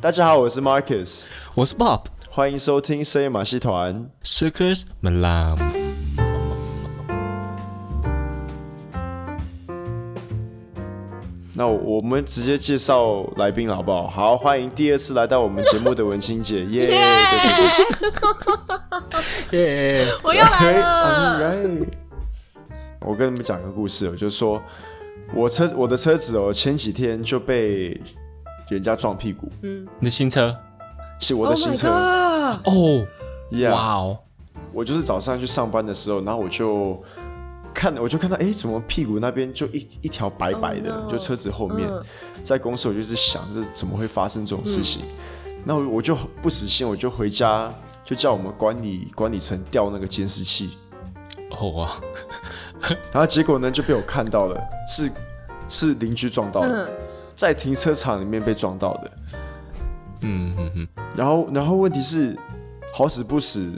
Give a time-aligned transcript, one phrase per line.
[0.00, 1.24] 大家好，我是 Marcus，
[1.56, 5.58] 我是 Bob，欢迎收听深夜马戏团 Circus Malam。
[11.52, 14.06] 那我们直接介绍来宾好不好？
[14.08, 16.90] 好，欢迎第二次来到我们节目的文青姐， 耶！
[19.50, 20.06] 耶！
[20.22, 21.52] 我又来了。
[21.52, 21.88] Right.
[23.00, 24.62] 我跟你们讲个故事，我就说
[25.34, 28.00] 我车我的车子哦，前几天就被
[28.68, 29.48] 人家撞屁股。
[29.62, 30.56] 嗯，你的新车
[31.18, 33.06] 是我的新车哦。
[33.70, 34.18] 哇哦！
[34.72, 37.02] 我就是早上去上班的时候，然后我就。
[37.74, 41.08] 看，我就看到，哎，怎么屁股那边就一一条白白的，oh, no.
[41.08, 42.02] 就车子后面，uh.
[42.42, 45.02] 在公司我就是想着怎么会发生这种事情，
[45.64, 47.72] 那、嗯、我就不死心，我就回家
[48.04, 50.70] 就叫我们管理管理层调那个监视器，
[51.50, 52.00] 哦哇，
[53.12, 55.12] 然后结果呢就被我看到了，是
[55.68, 56.90] 是邻居撞到的，uh.
[57.38, 59.10] 在停车场里面被撞到的，
[60.22, 62.36] 嗯嗯嗯，然后然后问题是
[62.92, 63.72] 好死不死。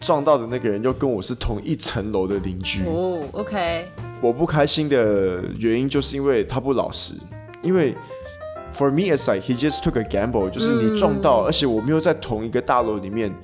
[0.00, 3.86] 撞到的那个人又跟我是同一层楼的邻居哦，OK。
[4.20, 7.14] 我不开心的原因就是因为他不老实，
[7.62, 7.94] 因为
[8.70, 13.34] for me it's like he just took a gamble，就是你撞到，嗯、而且我没有在同一个大楼里面，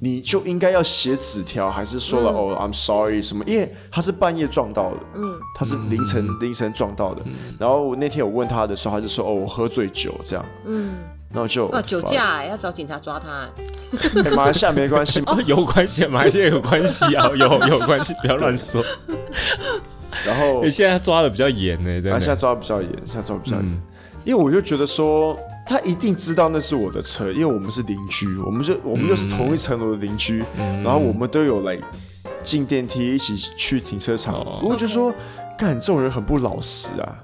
[0.00, 3.44] 你就应该要写纸条，还是说了、嗯、哦 I'm sorry 什么？
[3.46, 7.22] 因为他是半夜撞到的，嗯，他是凌晨、嗯、凌晨撞到的。
[7.26, 10.94] 嗯、然后那天我问他的时候，他就说哦我喝醉酒这样，嗯。
[11.32, 13.46] 然后就酒驾，哎，要找警察抓他。
[14.22, 18.82] 欸、马来西亚没关系 哦，有关系，马来西亚有关系啊， 有有关系，不要乱说。
[20.24, 23.66] 然后你现在抓的比较严呢，现在抓的比较严，现在抓的比较严。
[23.66, 23.82] 嗯、
[24.24, 25.36] 因为我就觉得说，
[25.66, 31.76] 他一定知道那是我的车，因为我们是邻居，我们就我们就是同一层楼的邻居，嗯、然后我们都有来
[32.42, 34.36] 进电梯一起去停车场。
[34.36, 35.12] 哦、我就说，
[35.58, 37.18] 干.这种人很不老实啊。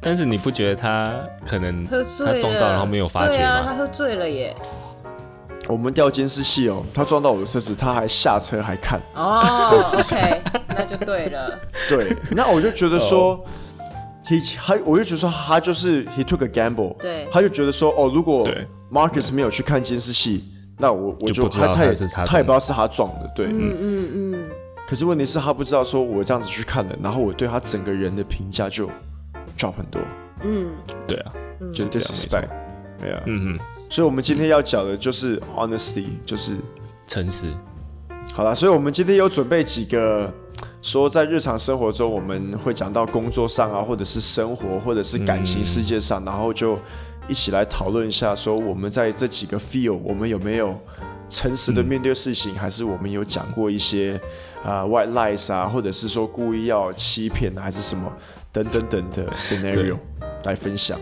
[0.00, 1.12] 但是你不觉得他
[1.46, 2.04] 可能他
[2.38, 3.36] 撞到然后没有发觉吗？
[3.36, 4.54] 对啊，他喝醉了耶。
[5.68, 9.00] 我们调监视器哦，他撞到我的车子，他还下车还看。
[9.14, 11.58] 哦，OK，那就对了。
[11.88, 13.44] 对，那我就觉得说
[14.30, 16.96] ，he 他，我就觉得说他就是 he took a gamble。
[16.96, 18.48] 对，他就觉得说，哦，如果
[18.90, 20.44] Marcus 没有去看监视器，
[20.78, 21.94] 那我我就他他也
[22.26, 23.30] 他也不知道是他撞的。
[23.34, 24.48] 对，嗯嗯嗯。
[24.86, 28.88] 可是问题是，他不知道说我这样子去看了，然后我对他整个人的评价就。
[29.58, 30.00] drop 很多，
[30.42, 30.70] 嗯，
[31.06, 31.32] 对啊，
[31.70, 32.48] 就 disrespect，
[32.98, 33.58] 对啊，嗯嗯，
[33.90, 36.56] 所以我们今天要讲的就是 honesty，就是
[37.06, 37.48] 诚实。
[38.32, 40.32] 好了，所以我们今天有准备几个，
[40.82, 46.78] 说在日常生活中我们会讲到工作上啊，或者是生活，或者是感情世界上，嗯、然后就
[47.28, 50.74] 一起来讨论一下，说我们在这几个 field，我们有没有
[51.28, 54.18] 诚实的面对事情，嗯、还是我们有讲过一些
[54.64, 58.10] 啊、uh, white lies 啊，或者是说故意要欺骗还是什么？
[58.52, 59.96] 等等等的 scenario
[60.44, 60.98] 来分享，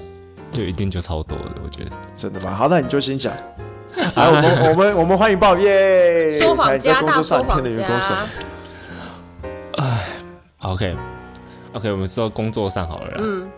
[0.52, 2.52] 就一定就超多的，我觉得真的吗？
[2.52, 3.32] 好，那你就先讲。
[4.16, 6.38] 来，我们我们我们欢迎 Bob 耶！
[6.40, 8.26] 说谎家大说谎家。
[10.68, 10.96] 哎，OK
[11.74, 13.16] OK，我们说工作上好了。
[13.18, 13.50] 嗯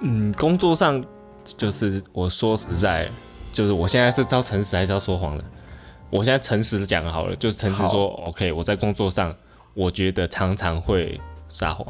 [0.00, 1.02] 嗯，工作上
[1.44, 3.10] 就是我说实在，
[3.52, 5.44] 就是我现在是招诚实还是要说谎的？
[6.10, 8.52] 我现在诚实讲好了，就是诚实说 OK。
[8.52, 9.34] 我在工作上，
[9.74, 11.86] 我觉得常常会撒谎。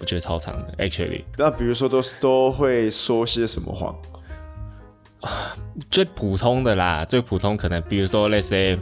[0.00, 1.24] 我觉得超常的，actually。
[1.36, 3.94] 那比如说，都是都会说些什么谎？
[5.90, 8.78] 最普通的啦，最普通可能，比如说，let's say，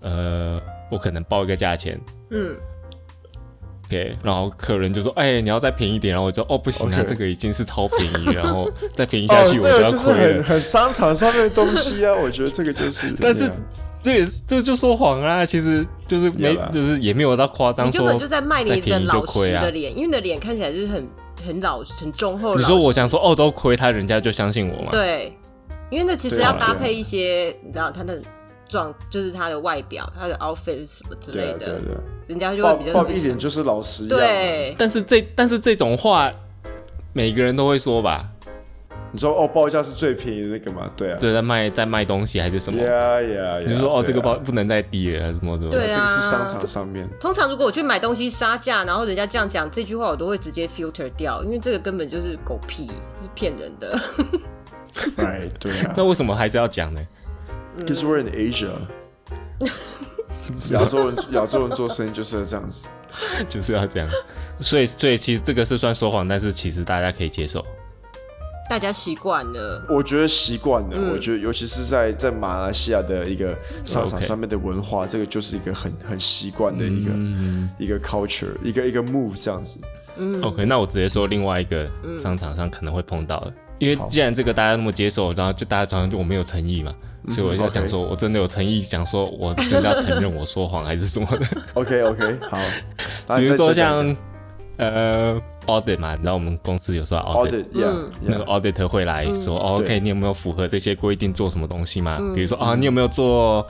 [0.00, 0.58] 呃，
[0.90, 2.00] 我可能报一个价钱，
[2.30, 2.56] 嗯
[3.86, 9.90] ，OK，然后客人就说，哎，你要再便宜一点，然后我就，哦，不行啊.这个已经是超便宜，然后 再便宜下去我就要亏了。
[9.90, 13.50] 哦，这个就是很很商场上面的东西啊， 我觉得这个就是，但是。
[14.02, 15.44] 这也是，这就说谎啊！
[15.44, 17.90] 其实就是没，就是也没有到夸张说。
[17.90, 21.08] 你根本就在卖你的老实的脸，因为你的脸看起来就是很
[21.44, 22.54] 很老实、很忠厚。
[22.54, 24.90] 你说我想说哦，都亏他，人家就相信我嘛？
[24.92, 25.36] 对，
[25.90, 28.22] 因为那其实要搭配一些，你知道他的
[28.68, 31.96] 状，就是他的外表、他的 outfit 什么之类的，对对对，
[32.28, 34.06] 人家就会比较一点就是老实。
[34.08, 36.30] 对，但是这但是这种话，
[37.12, 38.28] 每个人都会说吧。
[39.12, 40.90] 你说哦，报价是最便宜的那个吗？
[40.94, 42.82] 对啊，对，在卖在卖东西还是什么？
[42.82, 43.58] 呀呀！
[43.66, 45.70] 你说哦，这个包不能再低了，什么什么？
[45.70, 47.08] 对啊，这个是商场上面。
[47.18, 52.88] 通常如果我去买东西杀价，然后人家这样讲这句话，我都会直接 filter 掉，因为这个根本就是狗屁，
[53.22, 53.98] 是骗人的。
[55.18, 55.94] 哎， 对啊。
[55.96, 57.00] 那为什么还是要讲呢
[57.78, 58.70] ？Because we're in Asia。
[60.72, 62.86] 亚洲人，亚洲人做生意就是要这样子，
[63.48, 64.08] 就是要这样。
[64.60, 67.64] 所以，所以其实这个是算说谎，但是其实大家可以接受。
[68.68, 70.90] 大家习惯了，我觉得习惯了。
[70.92, 79.78] 嗯、我觉得，尤其是在在马来西亚的一个商场上面的文化.这个就是一个很很习惯的一个、嗯、一个 culture，一个一个 move 这样子。
[80.16, 81.88] 嗯，OK，那我直接说另外一个
[82.18, 91.46] 商场上可能会碰到的，因为既然这个大家那么接受，然后就大家常常就我没有诚意嘛，嗯、所以我要讲说我真的有诚意，讲说我真的要承认我说谎还是什么的。
[91.74, 92.58] OK OK，好。
[93.36, 94.16] 比如说像
[94.76, 102.18] 呃 audit 嘛，然后我们公司有时候 audit，, audit、嗯、那个 auditor 会来说、，OK，你有没有符合这些规定做什么东西嘛？
[102.20, 103.66] 嗯、比如说啊，你有没有做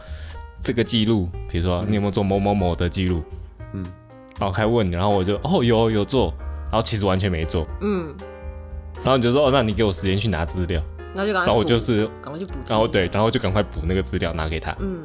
[0.62, 1.29] 这个记录？
[1.49, 3.23] 比如说你有没有做某某某的记录？
[3.73, 3.85] 嗯，
[4.38, 7.67] 然后开问，然后我就哦有有做，然后其实完全没做。
[7.81, 8.14] 嗯。
[8.97, 10.82] 然后你就说哦，那你给我时间去拿资料，
[11.17, 14.77] 然后就赶快，然后我就是赶快去补，然后对，然后就赶快补那个资料拿给他。
[14.79, 15.03] 嗯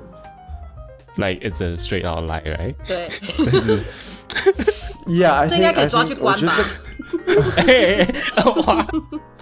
[1.16, 2.76] ，like it's a straight out lie, right？
[2.86, 3.84] 对，但 是
[5.08, 6.54] ，Yeah，这应该可以抓去关吧？
[8.66, 8.86] 哇，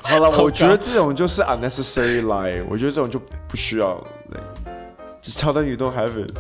[0.01, 3.95] 好了，我觉得这种就是 unnecessary lie，我觉得这种就不需要
[4.30, 6.31] ，like，just tell them you don't have it。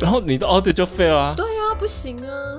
[0.00, 1.34] 然后你的 audit 就 fail 啊？
[1.36, 2.58] 对啊，不行啊。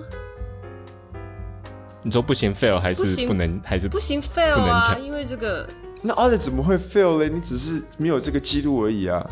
[2.03, 4.97] 你说不行 fail 还是不能不还是不行 fail 啊？
[5.01, 5.67] 因为这个
[6.01, 7.29] 那 audit 怎么会 fail 嘞？
[7.29, 9.23] 你只是没有这个记录而已啊，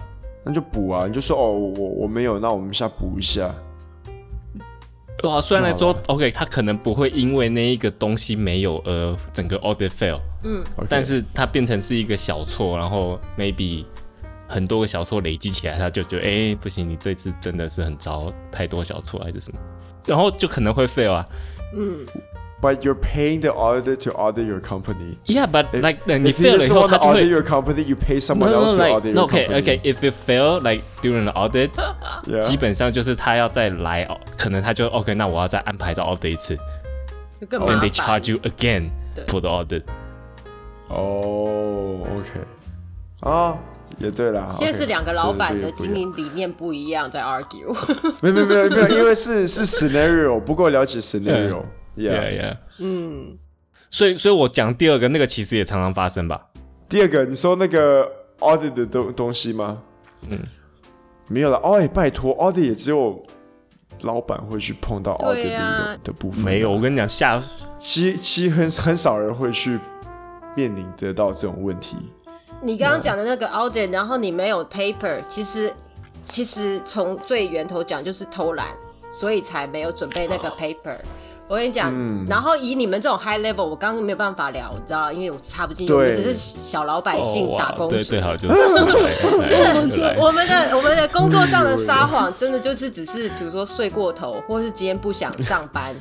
[0.43, 1.07] 那就补啊！
[1.07, 3.53] 你就说哦，我我没有，那我们现在补一下。
[5.23, 13.83] 哇，虽然来说 OK，他可能不会因为那一个东西没有而整个 audit fail，嗯，但是它变成是一个小错，然后 maybe
[14.47, 19.59] 很多个小错累积起来，他就觉得哎、欸、不行，你这次真的是很糟，太多小错还是什么，
[20.05, 21.27] 然后就可能会 fail 啊，
[21.75, 22.05] 嗯。
[22.60, 25.18] But you're paying the auditor to audit your company.
[25.26, 27.84] Yeah, but if, like 你 fail 了以后，他就会 audit your company.
[27.84, 29.48] You pay someone else to audit your company.
[29.48, 29.80] Okay, okay.
[29.82, 31.72] If you fail, like during the audit,
[32.42, 35.14] 基本上就是他要再来，可能他就 OK。
[35.14, 36.56] 那我要再安排再 audit 一次。
[37.50, 38.88] Then they charge you again
[39.26, 39.82] for the audit.
[40.88, 42.30] 哦，OK。
[43.20, 43.58] 啊，
[43.98, 44.46] 也对啦。
[44.50, 47.76] 现在是两个老板的经营理念不一样，在 argue。
[48.22, 51.62] 没有没有没有没有，因为是是 scenario，不够了解 scenario。
[51.99, 52.57] Yeah, yeah.
[52.77, 53.37] 嗯，
[53.89, 56.47] 所以，所以我讲第二个那个其实也常常发生吧。
[56.87, 58.09] 第二个，你说那个
[58.39, 59.81] audit 的东东西吗？
[60.29, 60.39] 嗯，
[61.27, 61.57] 没有了。
[61.57, 63.21] 哎，拜托，audit 也只有
[64.01, 66.43] 老板会去碰到 audit 的的部分。
[66.43, 67.41] 没有，我跟你讲，下
[67.77, 69.77] 其其很很少人会去
[70.55, 71.97] 面临得到这种问题。
[72.61, 75.73] 你刚刚讲的那个 audit，然后你没有 paper，其实
[76.23, 78.67] 其实从最源头讲就是偷懒，
[79.11, 80.97] 所以才没有准备那个 paper。
[81.49, 87.95] 我跟你讲，嗯、然后以你们这种 high level，我刚刚没有办法聊，你知道，因为我插不进去，对我们只是小老百姓打工族。
[87.95, 88.53] 对，最好就是。
[90.15, 95.91] 我们的我们的工作上的撒谎，真的就是只是，比如说睡过头，或是今天不想上班，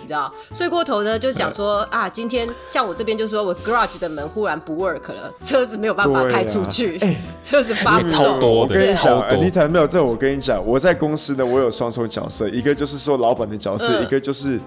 [0.00, 7.06] 你知道，睡过头呢，就讲说啊，今天像我这边就说我 garage 的门忽然不 work 了，车子没有办法开出去，啊、
[7.42, 8.10] 车子发不动。
[8.10, 14.58] 超多的，我跟你讲，你才没有这，我跟你讲，我在公司呢，我有双重角色，一个就是说老板的角色，嗯、一个就是。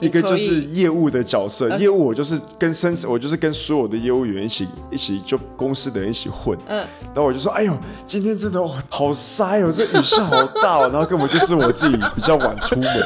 [0.00, 6.56] 一个就是业务的角色，业务我就是跟生，我就是跟所有的业务员一起一起就公司的人一起混。
[6.68, 7.76] 嗯，然后我就说，哎呦，
[8.06, 12.88] 今天真的好塞哦，这雨下好大哦，然后根本就是我自己比较晚出门。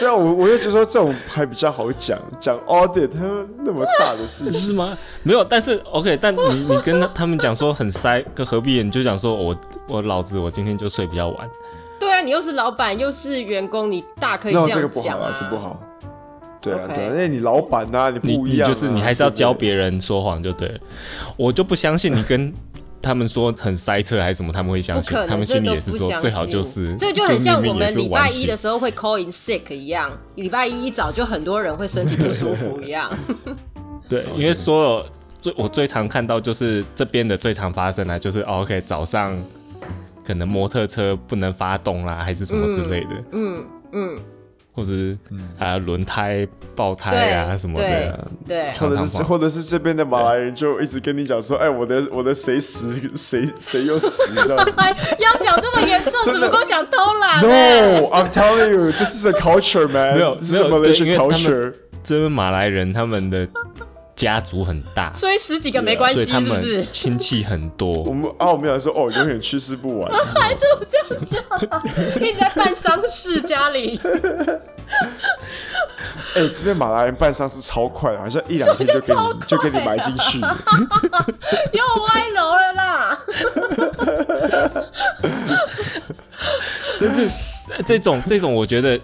[0.00, 3.20] 这样我我就觉得说这种还比较好讲，讲 audit 他
[3.58, 4.98] 那么大的事情是吗？
[5.22, 8.82] 没有，但是 OK，但你你跟他们讲说很塞，跟何必？
[8.82, 9.56] 你就讲说我
[9.88, 11.48] 我老子我今天就睡比较晚。
[12.22, 14.80] 你又是老板又是员工，你大可以这样讲啊。
[14.80, 15.82] 这不好啊，这不好。
[16.60, 20.78] 对啊，对啊，因为你老板呐，你不一样，就是你还是要教别人说谎就对了。
[21.36, 22.52] 我就不相信你跟
[23.02, 25.18] 他们说很塞车还是什么，他们会相信。
[25.26, 26.94] 他们心里也是说最好就是。
[26.96, 33.10] 这就很像我们礼拜一的时候会 call in sick 一样，礼拜一一早就很多人会身体不舒服一样。
[34.08, 35.06] 对，因为所有
[35.40, 39.36] 最我最常看到就是这边的最常发生的，就是 OK 早上。
[40.26, 44.16] 可能摩托车不能发动啦，还是什么之类的，嗯嗯，
[44.72, 45.18] 或者是
[45.58, 54.66] 啊轮胎爆胎啊什么的，对，或者是或者是这边的马来人就一直跟你讲说，哎，我的我的谁死谁谁又死这样，
[55.18, 57.42] 要讲这么严重，只不过想偷懒。
[57.42, 60.14] No，I'm telling you, this is a culture, man.
[60.16, 63.48] 没有没有，Malaysian culture，这边马来人他们的。
[64.14, 66.84] 家族很大，所以十几个没关系，是不是？
[66.84, 68.02] 亲戚很多。
[68.04, 70.12] 我们啊，我们俩说哦，永远去世不完。
[70.12, 71.42] 还这么这样讲，
[72.22, 73.98] 一直在办丧事，家里。
[76.34, 80.38] 哎，这边马来人办丧事超快，好像一两天就给你就给你埋进去。
[81.72, 83.18] 又歪楼了啦！
[87.00, 87.26] 但是
[87.84, 89.00] 这种这种，我觉得。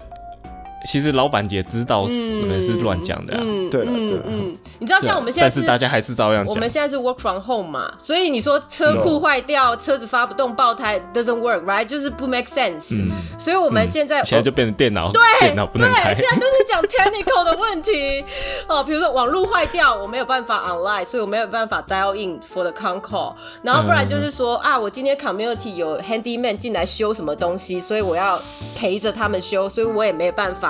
[0.85, 6.53] 其实老板也知道你们是乱讲的，嗯，对，嗯嗯，你知道道像我们现在是，但是大家还是照样讲。
[6.53, 11.85] 我们现在是 work from home 嘛，所以你说车库坏掉，车子发不动，爆胎 doesn't work，right？
[11.85, 12.91] 就是不 make sense。
[12.91, 16.13] 嗯，所以我们现在现在就变成电脑，对，电脑不能开。
[16.15, 18.23] 现在都是讲 technical 的问题
[18.67, 23.33] 哦，比如说网络坏掉，我没有办法 online，所以我没有办法 dial in for the con call。
[23.63, 28.41] 然后不然就是说啊，我今天 community 有 handyman 进来修什么东西，所以我要
[28.75, 30.68] 陪着他们修，所以我也没有办法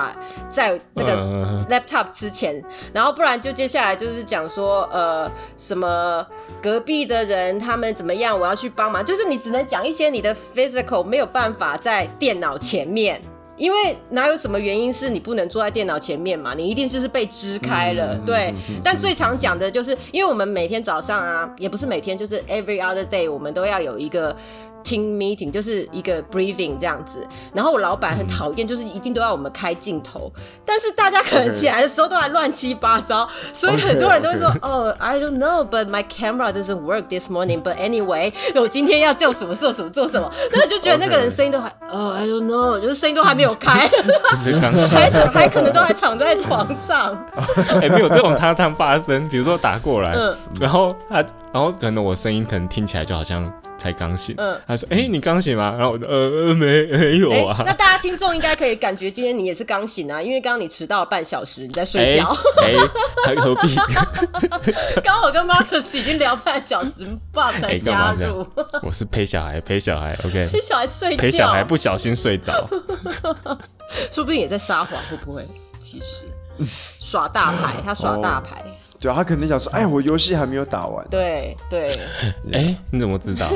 [0.50, 1.16] 在那个
[1.68, 2.62] laptop 之前。
[2.92, 6.26] 然后不然就接下来就是讲说，呃，什么
[6.62, 9.04] 隔壁的人他们怎么样，我要去帮忙。
[9.04, 13.20] 就是你只能讲一些你的 physical 没有办法在电脑前面，
[13.56, 16.54] 因为哪有什么原因是你不能坐在电脑前面嘛？
[16.54, 18.54] 你一定就是被支开了，对。
[18.82, 24.34] 但最常讲的就是，因为我们每天早上啊，也不是每天，就是 every other day，我们都要有一个。
[24.84, 30.32] Team meeting 就是一个 briefing 这样子，然后我老板很讨厌，就是一定都要我们开镜头，
[30.64, 43.88] 但是大家可能起来的时候都还乱七八糟，所以很多人都会说，哦，I don't know，but my camera doesn't work this morning，but anyway，我今天要做什么做什么做什么，那就觉得那个人声音都还，哦，I don't know，就是声音都还没有开，
[44.30, 47.16] 就是刚还还可能都还躺在床上，
[47.80, 50.16] 哎，没有这种常常发生，比如说打过来，
[50.60, 51.16] 然后他，
[51.52, 53.50] 然后可能我声音可能听起来就好像。
[53.80, 57.64] 才刚醒，嗯，他说：“哎、欸，你刚醒吗？”然后我就呃没没有啊、欸。
[57.64, 62.36] 那大家听众应该可以感觉今天你也是刚醒啊，因为刚刚你迟到了半小时，你在睡觉。
[62.62, 62.78] 哎、 欸，
[63.24, 63.74] 还、欸、何必？
[65.02, 68.42] 刚好跟 Marcus 已经聊半小时，爸才加入。
[68.42, 70.46] 欸、我是陪小孩，陪小孩，OK。
[70.52, 72.68] 陪小孩睡觉，陪小孩不小心睡着，
[74.12, 75.48] 说不定也在撒谎，会不会？
[75.78, 76.26] 其实
[77.00, 78.60] 耍大牌，他耍大牌。
[78.60, 81.90] 哦对，他肯定想说：“哎，我游戏还没有打完。”对对，
[82.52, 83.48] 哎，你怎么知道？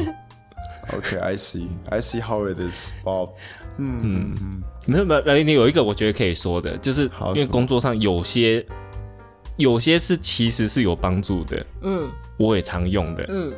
[0.96, 3.30] OK，I see，I see how it is, Bob。
[3.76, 7.02] 嗯嗯嗯，没有没有，你有一个我觉得可以说的，就是
[7.34, 8.64] 因为工作上有些
[9.56, 11.66] 有些是其实是有帮助的。
[11.82, 13.26] 嗯，我也常用的。
[13.28, 13.52] 嗯，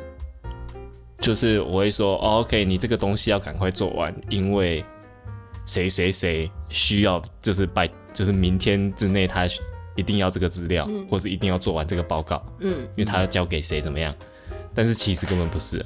[1.19, 4.83] 就是我会说：“OK，你这个东西要赶快做完，因为
[5.65, 9.45] 谁谁谁需要，就是拜，就是明天之内他。”
[9.97, 14.15] 一定要这个资料，嗯、或是一定要做完这个报告，嗯，因为他要交给谁怎么样？
[14.73, 15.83] 但是其实根本不是，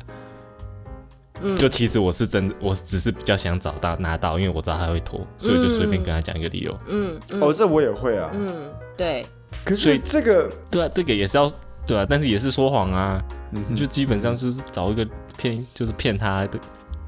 [1.42, 7.42] 嗯，就其实我是真的，我只是比较想找到拿到，因为我知道他会拖，所以就随便跟他讲一个理由，嗯，嗯。
[7.42, 9.26] 哦，这我也会啊，嗯，对，
[9.64, 11.52] 可是这个，对啊，这个也是要，
[11.88, 16.60] 对啊，但是也是说谎啊，嗯，就基本上就是找一个骗，就是骗他的。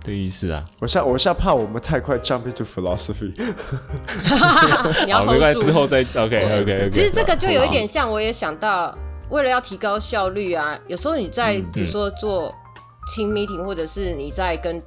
[0.03, 3.33] 的意思啊，我下我现在怕我们太快 jump into philosophy，
[5.05, 6.89] 你要 hold 住，之后再 OK OK OK。
[6.91, 8.93] 其实这个就有一点像，我也想到，
[9.29, 12.53] 为了要提高效率啊，有时候你在比如说做
[13.15, 14.81] team meeting，或者是你在跟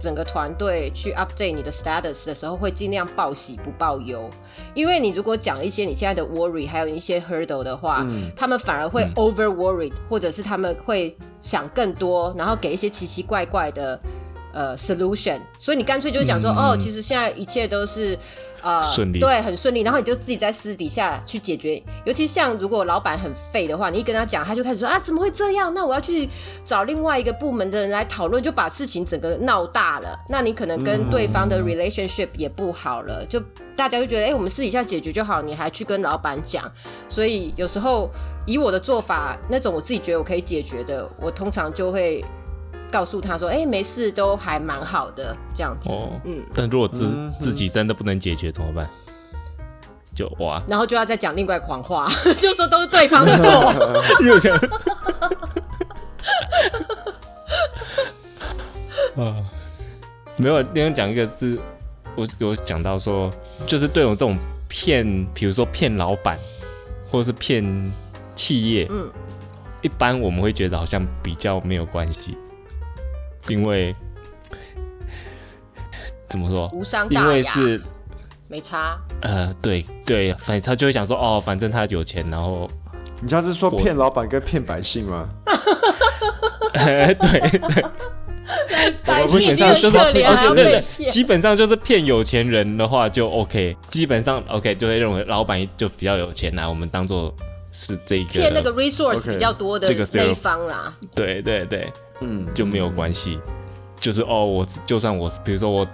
[0.00, 4.30] 整个团队去 update 你的 status 的时候，会尽量报喜不报忧，
[4.72, 14.00] 因为你如果讲一些你现在的 worry，还有一些 hurdle 的话，嗯、他们反而会 over worried，或者是他们会想更多，然后给一些奇奇怪怪的。
[14.52, 18.18] 呃，solution，所以你干脆就讲说，嗯、哦，其实现在一切都是
[18.62, 21.80] 呃顺利，对，很顺利，然后你就自己在私底下去解决。
[22.04, 25.72] 尤其像如果老板很废的话，你一跟他讲，他就开始说啊，怎么会这样？
[25.74, 26.28] 那我要去
[26.64, 30.18] 找另外一个部门的人来讨论，就把事情整个闹大了。
[30.28, 33.38] 那你可能跟对方的 relationship 也不好了，嗯、就
[33.76, 36.64] 大家就觉得，哎、欸，我们私底下解决就好，你还去跟老板讲。
[37.08, 38.10] 所以有时候
[38.46, 42.24] 以我的做法，那种我自己觉得我可以解决的，我通常就会。
[42.90, 45.88] 告诉他说：“哎、欸，没事，都还蛮好的，这样子。
[45.90, 48.88] 哦、嗯，但如果自、嗯、自己真的不能解决怎么办？
[50.14, 53.72] 就哇，然后就要再讲另外谎话， 就说都是对方的错。
[54.26, 54.56] 又想
[59.16, 59.36] 啊，
[60.36, 61.56] 没有，另外讲一个是，
[62.16, 63.30] 我有讲到说，
[63.66, 64.36] 就是对我这种
[64.68, 66.36] 骗，比如说骗老板，
[67.10, 67.92] 或者是骗
[68.34, 69.08] 企业，嗯，
[69.82, 72.36] 一般我们会觉得好像比较没有关系。”
[73.48, 73.94] 因为
[76.28, 76.68] 怎么说？
[76.72, 77.80] 无伤大雅，因为是
[78.48, 78.98] 没差。
[79.22, 82.70] 呃，对对，反正他就会想说，哦，反正他有钱，然后
[83.20, 85.28] 你要是说骗老板跟骗百姓吗？
[86.72, 87.84] 对对，
[89.04, 90.22] 百姓基本上就是对
[90.54, 97.34] 对，基本上就是骗有钱人的话就 OK，基本上 OK 就会认为老板就比较有钱啦，我们当做
[97.78, 100.92] 是这个骗那个 resource 比较多的这个那一方啦。
[101.14, 101.92] 对对对。
[102.20, 103.38] 嗯，就没有关系，
[104.00, 105.86] 就是哦，我就算我，比如说我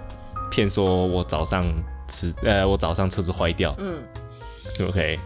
[0.49, 1.71] 骗说我早上
[2.07, 4.01] 吃，呃，我早上车子坏掉，嗯
[4.81, 5.19] ，OK，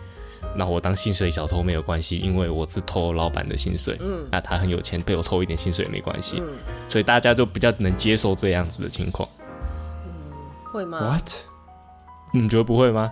[0.57, 6.49] 那我当薪水小偷没有关系，因为我是偷老板的薪水，嗯，那他很有钱，被我偷一点薪水也没关系，嗯，
[6.89, 9.29] 所以大家就比较能接受这样子的情况，
[10.05, 10.33] 嗯，
[10.73, 11.31] 会吗？What？
[12.33, 13.09] 你觉得不会吗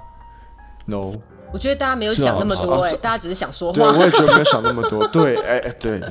[0.85, 1.13] ？No。
[1.51, 3.77] 我觉得大家没有想那么多，哎，大家只是想说话。
[3.77, 5.07] 对，我也觉得没有想那么多。
[5.07, 6.01] 对，哎哎，对，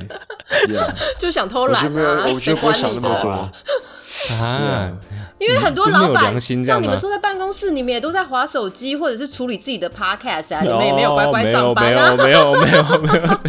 [1.19, 2.25] 就想偷懒啊。
[2.33, 4.91] 我觉得不会想那么多啊。
[5.37, 12.15] 因为很多老板像你们坐在办公室，你们也都在划手机，或者是处理自己的 podcast 啊，你们也没有乖乖上班啊。
[12.17, 13.39] 没有，没有，没有，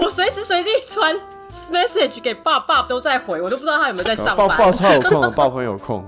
[0.00, 1.14] 我随时随地传
[1.70, 4.48] message 给爸爸都在回，我都不知道他有没有在上班。
[4.48, 6.02] 爸爸超有空，爸爸有空，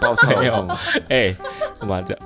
[0.00, 0.66] 爸爸 没有。
[1.10, 1.36] 哎，
[1.78, 2.22] 干嘛这样？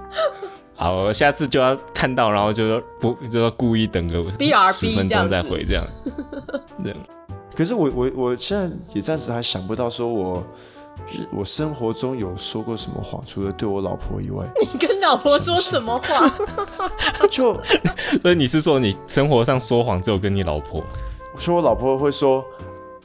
[0.76, 4.24] 好，我下次就要看到，然后就说不，就说故意等个
[4.72, 5.86] 十分钟再回这样。
[6.82, 6.98] 这样。
[7.54, 10.44] 可是我我我现在也暂时还想不到，说我
[11.32, 14.44] 我生活中有说过什么谎，除了对我老婆以外。
[14.60, 16.28] 你跟老婆说什么话？
[17.30, 17.56] 就
[18.20, 20.82] 所以你是说你生活上说谎只有跟你老婆？
[21.32, 22.44] 我说我老婆会说，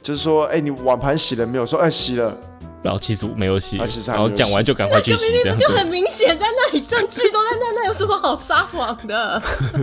[0.01, 1.65] 就是说，哎、欸，你碗盘洗了没有？
[1.65, 2.35] 说，哎、欸，洗了。
[2.81, 9.41] 然后其实没有洗，有洗然后讲完就赶快去洗， 明明就很明显，在那里证据都在那，那有什么好撒谎的？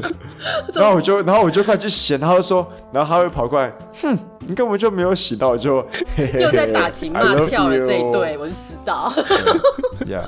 [0.75, 5.83] 然后我就，然后我就快去洗，然后说，然后他会跑过来，哼，你根本就没有洗到，就
[6.17, 9.13] 嘿嘿嘿又在打情骂俏了这一对， 我就知道。
[10.07, 10.25] 呀，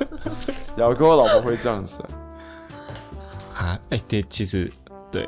[0.77, 1.99] 然后跟我老婆会这样子
[3.57, 3.79] 啊？
[3.91, 4.71] 哎，对，其实
[5.11, 5.27] 对。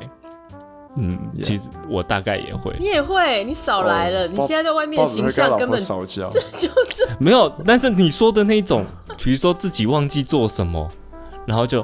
[0.97, 4.23] 嗯其实我大概也会，你也会，你少来了。
[4.23, 6.29] Oh, 你现在在外面的形象根本少交，
[6.59, 7.49] 就是没有。
[7.65, 8.85] 但是你说的那种，
[9.17, 10.85] 比如说自己忘记做什么，
[11.45, 11.79] 然后就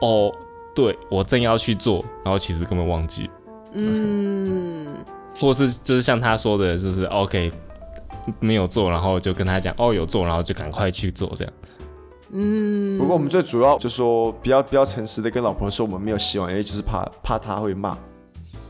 [0.00, 0.32] 哦，
[0.74, 3.30] 对我正要去做，然后其实根本忘记。
[3.72, 4.86] 嗯，
[5.40, 7.52] 或是就是像他说的，就是 OK
[8.40, 11.52] 没有做，然后就跟他讲哦有做，然后就赶快去做这样。
[12.32, 17.96] 嗯，不过我们最主要就是说，比较比较诚实的跟老婆说我们没有洗碗，因为就是怕怕他会骂。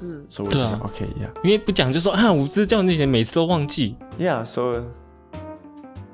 [0.01, 3.97] 嗯，所以我就想 OK 呀，因为不讲就说啊，我知叫那些每次都忘记。
[4.19, 4.85] Yeah，so，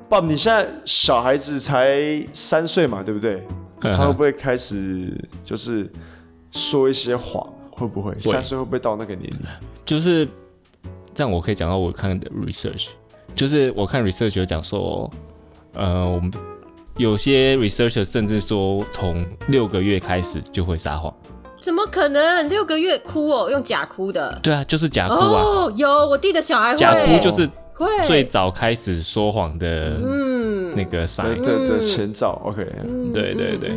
[0.09, 3.47] 爸，你现在小孩子才三岁嘛，对不对？
[3.81, 5.91] 他会不会开始就是
[6.51, 7.47] 说一些谎？
[7.71, 9.41] 会不会三岁会不会到那个年龄？
[9.87, 10.29] 就是
[11.15, 12.89] 这样，我可以讲到我看的 research，
[13.35, 15.11] 就是我看 research 有讲说，
[15.73, 16.31] 呃，我们
[16.99, 21.13] 有些 researcher 甚至说从六个月开始就会撒谎。
[21.61, 23.51] 怎么可能六个月哭哦？
[23.51, 24.39] 用假哭的？
[24.43, 25.43] 对啊，就是假哭啊。
[25.43, 27.49] 哦，有我弟的小孩会假哭，就是
[28.07, 32.41] 最早开始说谎的，嗯，那个啥，对对对，前兆。
[32.45, 32.67] OK，
[33.13, 33.77] 对对对。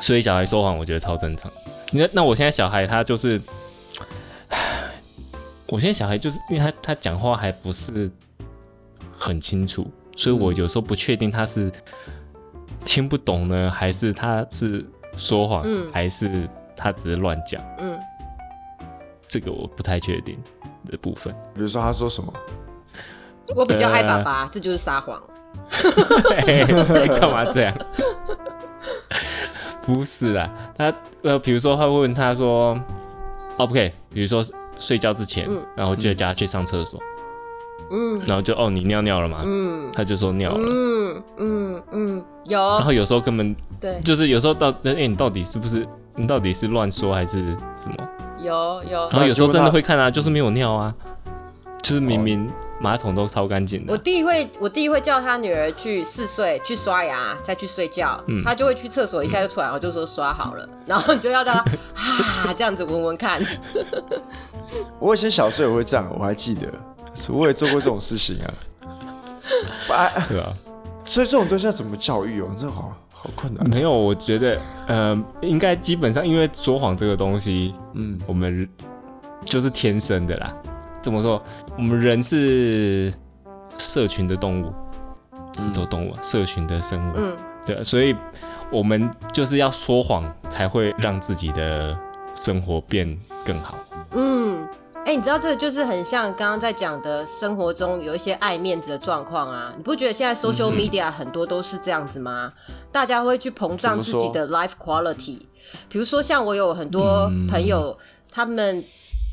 [0.00, 1.50] 所以小孩说谎，我觉得超正常。
[1.92, 3.40] 那那我现在小孩他就是，
[5.66, 8.10] 我现在小孩就是因为他他讲话还不是
[9.16, 11.70] 很清楚，所以我有时候不确定他是
[12.84, 14.84] 听不懂呢，还是他是。
[15.20, 17.62] 说谎、嗯，还是他只是乱讲？
[17.78, 17.96] 嗯，
[19.28, 20.36] 这个我不太确定
[20.90, 21.32] 的部分。
[21.54, 22.32] 比如说他说什么？
[23.54, 25.20] 我比较爱爸爸，呃、这就是撒谎。
[27.20, 27.76] 干嘛这样？
[29.82, 32.80] 不是啊，他呃，比如说他会问他说
[33.56, 34.42] ，OK，比如说
[34.78, 37.00] 睡觉之前，嗯、然后就叫他去上厕所。
[37.00, 37.06] 嗯，
[38.26, 39.42] 然后就哦，你尿尿了吗？
[39.44, 40.60] 嗯，他就说尿了。
[40.62, 42.58] 嗯嗯嗯，有。
[42.58, 45.86] 然后有时候根本对，就是有时候到哎、欸，你到底是不是？
[46.16, 47.38] 你到底是乱说还是
[47.76, 48.08] 什么？
[48.42, 49.08] 有有。
[49.10, 50.94] 然后有时候真的会看啊，就是没有尿啊，
[51.82, 52.48] 就是明明
[52.80, 53.92] 马桶都超干净的。
[53.92, 58.22] 我弟会，我弟会叫他女儿去四岁去刷牙，再去睡觉。
[58.26, 58.42] 嗯。
[58.44, 61.62] 他就会去厕所一下就出来，然后就说刷好了， 然后你就要让他
[62.50, 63.40] 啊这样子闻闻看。
[64.98, 66.68] 我以前小时候也会这样，我还记得。
[67.28, 68.38] 我也做过这种事情
[69.90, 70.52] 啊，对啊，
[71.04, 72.48] 所以这种东西要怎么教育哦？
[72.56, 73.68] 真的好好困难。
[73.68, 78.68] 没有，我觉得，呃，应该基本上，因为说谎这个东西，嗯，我们
[79.44, 80.54] 就是天生的啦。
[81.02, 81.42] 怎么说？
[81.76, 83.12] 我们人是
[83.78, 84.72] 社群的动物，
[85.58, 88.14] 是做动物，社群的生物，嗯，对，所以
[88.70, 91.96] 我们就是要说谎，才会让自己的
[92.34, 93.74] 生活变更好。
[94.12, 94.39] 嗯。
[95.10, 99.74] 哎、欸，你知道这个就是很像刚刚在讲的生活中有一些爱面子的状况啊？
[99.76, 102.52] 你不觉得现在 social media 很多都是这样子吗？
[102.68, 105.40] 嗯、大家会去膨胀自己的 life quality。
[105.88, 108.84] 比如说，像我有很多朋友，嗯、他们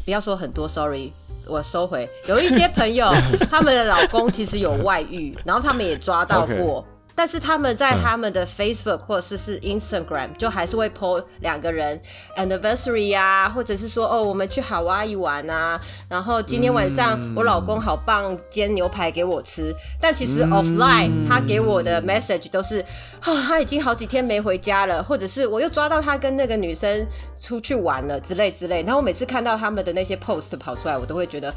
[0.03, 1.13] 不要说很多，sorry，
[1.45, 2.09] 我收回。
[2.27, 3.07] 有一些朋友，
[3.47, 6.83] 他们的老公其实有外遇，然后他们也抓到过。
[7.17, 11.99] 但是他们在他们的 Facebook 或者是是 Instagram，就还是会 po 两个人
[12.35, 19.73] anniversary 啊，或者是说哦，我们去夏威夷玩啊，然后今天晚上我老公好棒，煎牛排给我吃。
[19.99, 22.81] 但其实 offline 他给我的 message 都是，
[23.21, 27.03] 啊，他已经好几天没回家了，或者是我又抓到他跟那个女生
[27.41, 28.83] 出去玩了之类之类。
[28.83, 31.51] 然后我每次看到他们的那些 post 跑出来，我都会觉得。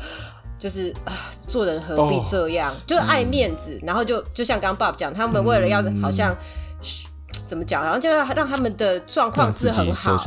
[0.61, 1.13] 就是啊，
[1.49, 6.87] 做人何必这样？Oh, 就是爱面子，嗯、然后就就像刚刚 Bob 讲，他们为了要好像、嗯、
[7.49, 7.83] 怎么讲？
[7.83, 10.19] 然后就要让他们的状况是很好。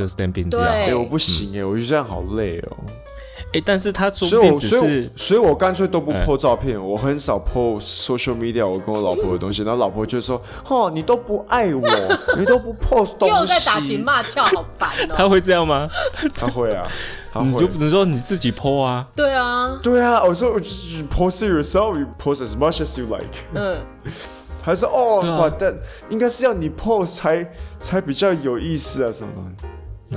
[0.50, 2.78] 对，我不行哎、欸，我觉得这样好累哦。
[3.54, 11.88] 哎、欸，但是他说不定只是，所以，所以，所以我干脆都不 po 照片，欸、我很少 po social media 我跟我老婆的东西，然后老婆就说：“哦，你都不爱我，
[12.36, 15.13] 你都不 post 东西。”又在打情骂俏，好烦哦。
[15.16, 15.88] 他会这样吗？
[16.34, 16.88] 他会啊，
[17.32, 19.08] 他会你就不能说你自己 po 啊？
[19.16, 23.30] 对啊，对啊，我说我 post yourself，you post as much as you like。
[23.54, 23.78] 嗯，
[24.63, 25.72] 还是哦，哇、啊，但
[26.10, 29.30] 应该是要你 post 才才比较有意思啊，什么？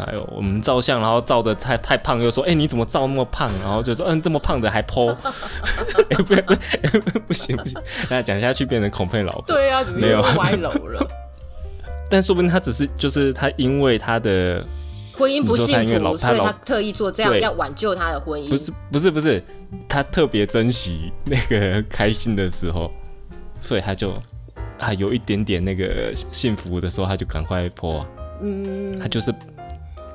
[0.05, 3.51] 哎呦，我们照相，然后照的太太胖，又说，哎、欸，你怎么照那么胖？
[3.63, 4.85] 然后就说，嗯，这么胖的还欸、
[6.17, 6.43] 不不、欸、
[7.27, 9.45] 不行不行，那讲下去变成恐配老婆。
[9.47, 11.07] 对啊，怎么又歪楼了？
[12.09, 14.65] 但说不定他只是就是他因为他的
[15.17, 18.49] 婚姻不幸福，老所以他特意做这样要挽救他的婚姻。
[18.49, 19.43] 不是不是不是，
[19.89, 22.91] 他特别珍惜那个开心的时候，
[23.61, 24.13] 所以他就
[24.79, 28.07] 啊有一点点那个幸福的时候，他就赶快 po 啊。
[28.43, 29.35] 嗯，他就是。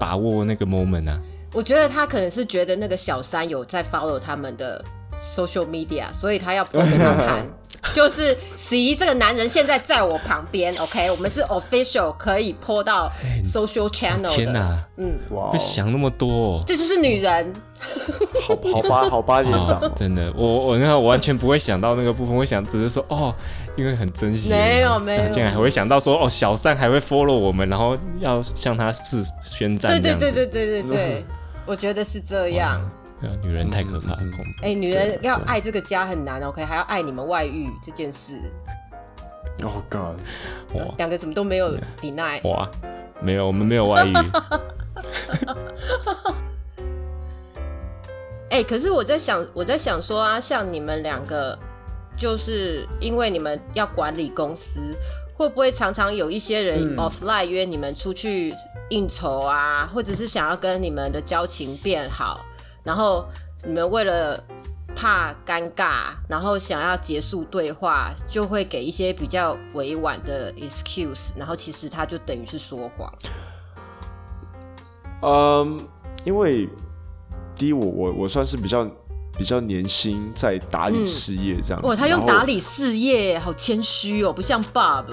[0.02, 1.20] 把握那个 moment 啊！
[1.54, 4.84] 我觉得他可能是觉得那个小三有在 follow 他们的
[5.22, 7.46] social media，所以他要给他看。
[7.96, 13.12] 就是十一这个男人现在在我旁边，OK，我们是 official 可以 po 到
[13.44, 14.30] social channel 的。
[14.30, 17.54] 天哪，嗯，哇，想那么多，这就是女人。
[18.48, 23.34] 好好八好八点档，真的，我我那我完全不会想到那个部分，我想只是说哦，
[23.76, 31.26] 因为很珍惜，没有没有，竟然还会想到说哦，小三还会 follow 我们，然后要向他示宣战，对对对对对对对，
[31.66, 32.82] 我觉得是这样。
[33.44, 34.52] 女人太可怕，很恐怖。
[34.64, 38.34] 哎，女人要爱这个家很难，OK，还要爱你们外遇这件事。
[39.64, 40.18] Oh God！
[40.74, 42.42] 哇，两个怎么都没有 deny？
[42.50, 42.68] 哇，
[43.22, 44.14] 没有，我们没有外遇。
[48.50, 51.58] 哎，可是我在想，我在想说啊，像你们两个，
[52.22, 54.96] 就是因为你们要管理公司，
[55.34, 58.54] 会不会常常有一些人 offline 约你们出去
[58.92, 62.40] 应酬啊，或者是想要跟你们的交情变好？
[62.84, 63.26] 然后
[63.66, 64.40] 你们为了
[64.96, 73.12] 怕尴尬，然后想要结束对话，就会给一些比较委婉的 excuse，然后其实他就等于是说谎。
[75.24, 75.88] 嗯，
[76.24, 76.70] 因为
[77.56, 78.88] 第一，我我我算是比较。
[79.42, 81.88] 比较年轻，在打理事业这样子。
[81.88, 85.08] 哇，他用打理事业，好谦虚哦，不像爸爸。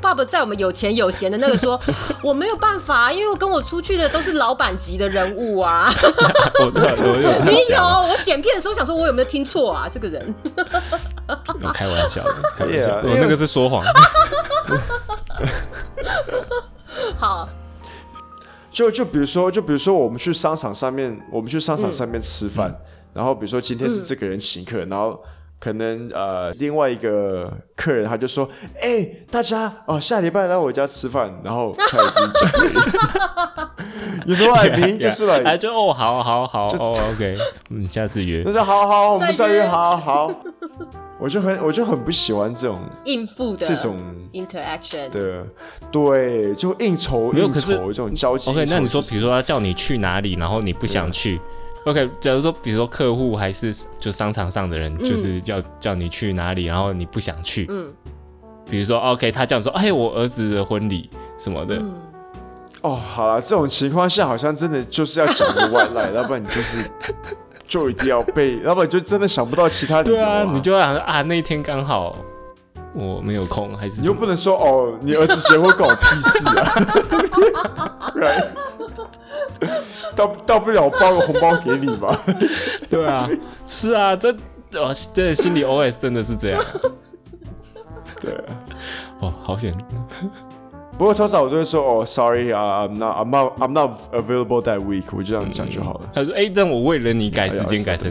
[0.00, 1.78] 爸爸在我们有钱有闲的那个说，
[2.24, 5.92] 我没有办法，因为我跟我出去的都是老板级的人物啊。
[6.58, 7.30] 我知道，我有。
[7.44, 7.82] 你有？
[7.82, 9.86] 我剪片的时候想说，我有没有听错啊？
[9.92, 10.34] 这个人。
[11.28, 12.96] 我开玩笑的，开玩笑。
[13.04, 13.84] 我那个是说谎。
[17.20, 17.46] 好。
[18.72, 22.70] 就就比如说，就比如说，我们去商场上面，我们去商场上面吃饭。
[22.70, 22.76] 嗯
[23.16, 25.18] 然后比如说今天是这个人请客，嗯、然后
[25.58, 33.70] 可能呃另外一个客人他就说，哎、欸，大家哦下礼拜来我家吃饭，然后他已经讲，
[34.26, 37.38] 有时候明明就是来，哎就哦好好好哦 OK，
[37.70, 40.30] 嗯下次约，那就好好我们再约好好，
[41.18, 43.96] 我就很我就很不喜欢这种应付的这种
[44.34, 45.46] interaction 的，
[45.90, 48.50] 对，就应酬应酬这种交际。
[48.50, 51.40] OK，那你说比如说他叫你去哪里，然后你不想去。
[51.86, 57.64] OK，假如说，比如说客户还是就商场上的人，嗯、就是叫叫你去哪里，然后你不想去。
[57.70, 57.92] 嗯，
[58.68, 61.76] 比如说 OK，他叫你说，哎，我儿子的婚礼什么的。
[61.76, 61.94] 嗯、
[62.82, 66.90] 哦，好了，这种情况下好像真的就是要讲个外来， 要不然你就是
[67.68, 70.18] 就一定要背，要不然你就真的想不到其他理由、啊。
[70.18, 72.16] 对啊，你就要想说啊，那一天刚好
[72.96, 76.72] 我没有空，还是你又不能说哦，你儿子结婚关我屁事啊。
[78.16, 78.48] Right.
[80.14, 82.18] 大大不了我包个红包给你吧。
[82.88, 83.28] 对啊，
[83.66, 84.32] 是啊，这
[84.74, 86.64] 哦，这心里 OS 真的是这样。
[88.20, 88.44] 对啊，
[89.20, 89.74] 哦，好险。
[90.96, 95.04] 不过通常我都会说哦，Sorry 啊，I'm not, I'm not, I'm not available that week。
[95.12, 96.08] 我就这样讲就好了。
[96.14, 98.10] 他说，哎，但我为了你改时间改成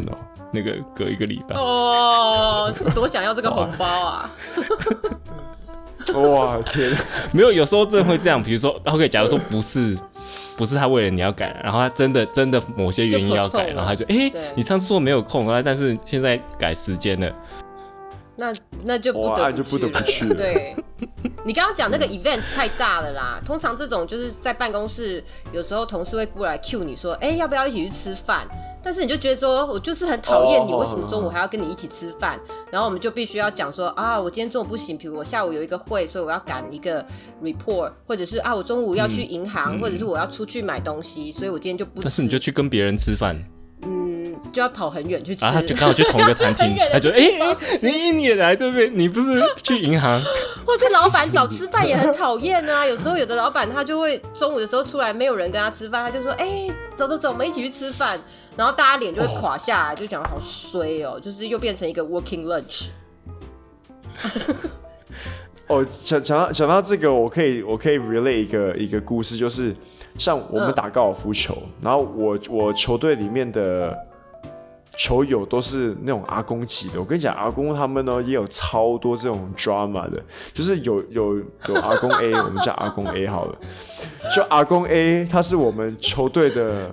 [0.55, 1.55] 那个隔一个礼拜。
[1.55, 4.31] 哦，多想要这个红包啊！
[6.15, 6.91] 哇天，
[7.31, 8.41] 没有，有时候真的会这样。
[8.41, 9.95] 比如说，OK，假如说不是。
[10.57, 17.29] 不是他为了你要改，然后他真的真的某些原因要改，然后他就哎，欸、你上次说没有空啊，但是现在改时间了，
[18.37, 18.53] 那
[18.85, 20.33] 那就不得就不得不去了。
[20.33, 20.73] 对，
[21.43, 28.47] 你刚刚讲那个 event 太大了啦，通常这种就是在办公室，有时候同事会过来 cue 你说，哎、欸，要不要一起去吃饭？
[28.85, 32.73] 但是你就觉得说，我就是很讨厌你，为什么中午还要跟你一起吃饭？Oh, oh, oh, oh.
[32.73, 37.03] 然后我们就必须要讲说啊，我今天中午不行，比如我下午有一个会，所以我要赶一个
[37.41, 42.03] report，或者是啊，我中午要去银行，嗯、或者是我要出去买东西，所以我今天就不吃。
[42.03, 43.35] 但是你就去跟别人吃饭，
[43.81, 44.14] 嗯，
[44.51, 47.19] 就要跑很远去吃，啊，就刚好去同一个餐厅， 他就哎，
[47.81, 50.21] 你你也来这边，你不是去银行？
[50.65, 52.85] 或是老板找吃饭也很讨厌啊。
[52.85, 58.19] 有时候有的老板他就会中午的时候出来，没有人跟他吃饭，他就说：“哎、欸，走走走，我们一起去吃饭。”
[58.57, 62.87] 然后大家脸就会垮下来，就讲好衰哦，就是又变成一个 working lunch。
[65.67, 69.75] 哦，讲讲到讲到这个，我可以我可以 relate 一个一个故事，就是
[70.17, 73.93] 像我们打高尔夫球，嗯、然后我我球队里面的
[74.97, 76.99] 球友都是那种阿公级的。
[76.99, 80.21] 我跟你讲，阿公他们呢也有超多这种 drama 的，
[80.53, 83.57] 就是有有有阿公 A， 我们叫阿公 A 好了，
[84.35, 86.89] 就阿公 A 他是我们球队的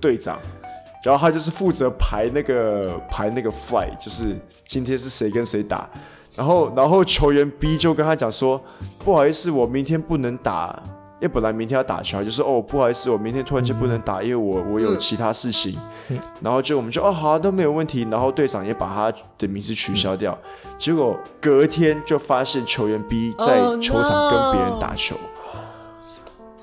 [0.00, 0.70] 队长，嗯、
[1.04, 5.88] 然后他就是负责排那个排那个 flight，就是今天是谁跟谁打。
[6.36, 8.62] 然后，然后球员 B 就跟他讲说
[9.04, 10.80] ：“不好意思，我明天不能打，
[11.20, 15.76] 因为本来明天要打球，就是哦，不好意思，我明天突然间不能打，因为我我有其他事情。
[16.08, 18.06] 嗯”然后就我们就哦好啊，都没有问题。
[18.10, 20.38] 然后队长也把他的名字取消掉。
[20.42, 25.16] 嗯、结果隔天就发现球员 B 在球场跟别人打球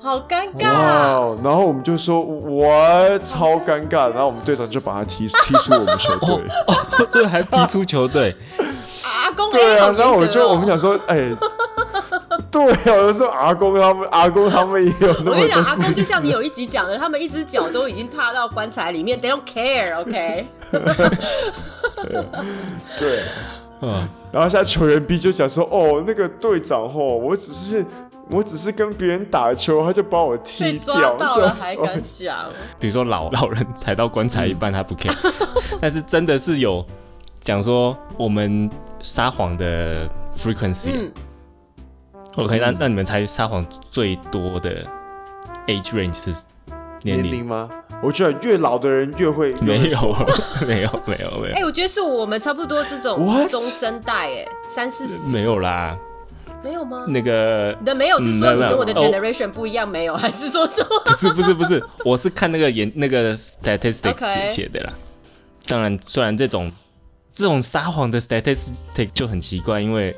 [0.02, 1.36] ，oh, 好尴尬。
[1.44, 6.34] 然后我们就说：“我超尴尬。”然后我们队长就把他踢踢出我们球队。
[6.66, 8.34] 哦，哦，这个还踢出球队。
[9.52, 11.36] 对啊，然后我就我们想说，哎、欸，
[12.56, 15.30] 对有的时候阿公他们阿公他们也有那。
[15.30, 22.24] 我跟你讲，阿公就像你有一集讲的，他们一只脚都已经踏到棺材里面，they don't care，OK？、Okay?
[22.98, 23.20] 对，
[23.82, 27.84] 嗯，然后现在球员 B 就讲说，哦，那个队长哦，我只是
[28.30, 32.46] 我只是跟别人打球，他就把我踢掉，抓到了还敢讲？
[32.78, 35.32] 比如说老老人踩到棺材一半，他不 care，、嗯、
[35.80, 36.84] 但是真的是有
[37.40, 38.70] 讲说我们。
[39.02, 41.12] 撒谎的 frequency，嗯
[42.36, 44.84] ，OK，那那你们猜撒谎最多的
[45.66, 46.32] age range 是
[47.02, 47.68] 年龄吗？
[48.02, 50.16] 我觉得越老的人越会，没有，
[50.66, 51.54] 没有，没有，没有。
[51.54, 55.96] 哎，我觉得是我们差不多这种中生代，哎，三四十，没有啦，
[56.62, 57.06] 没有吗？
[57.08, 61.02] 那个的没有是说你跟我的 generation 不一样，没有， 还是说什么？
[61.04, 64.92] 不是，不是，不是，我是看那个研那个 statistics 写的啦。
[65.66, 66.70] 当然，虽然这种。
[67.38, 70.16] 这种撒谎的 statistic 就很奇怪，因为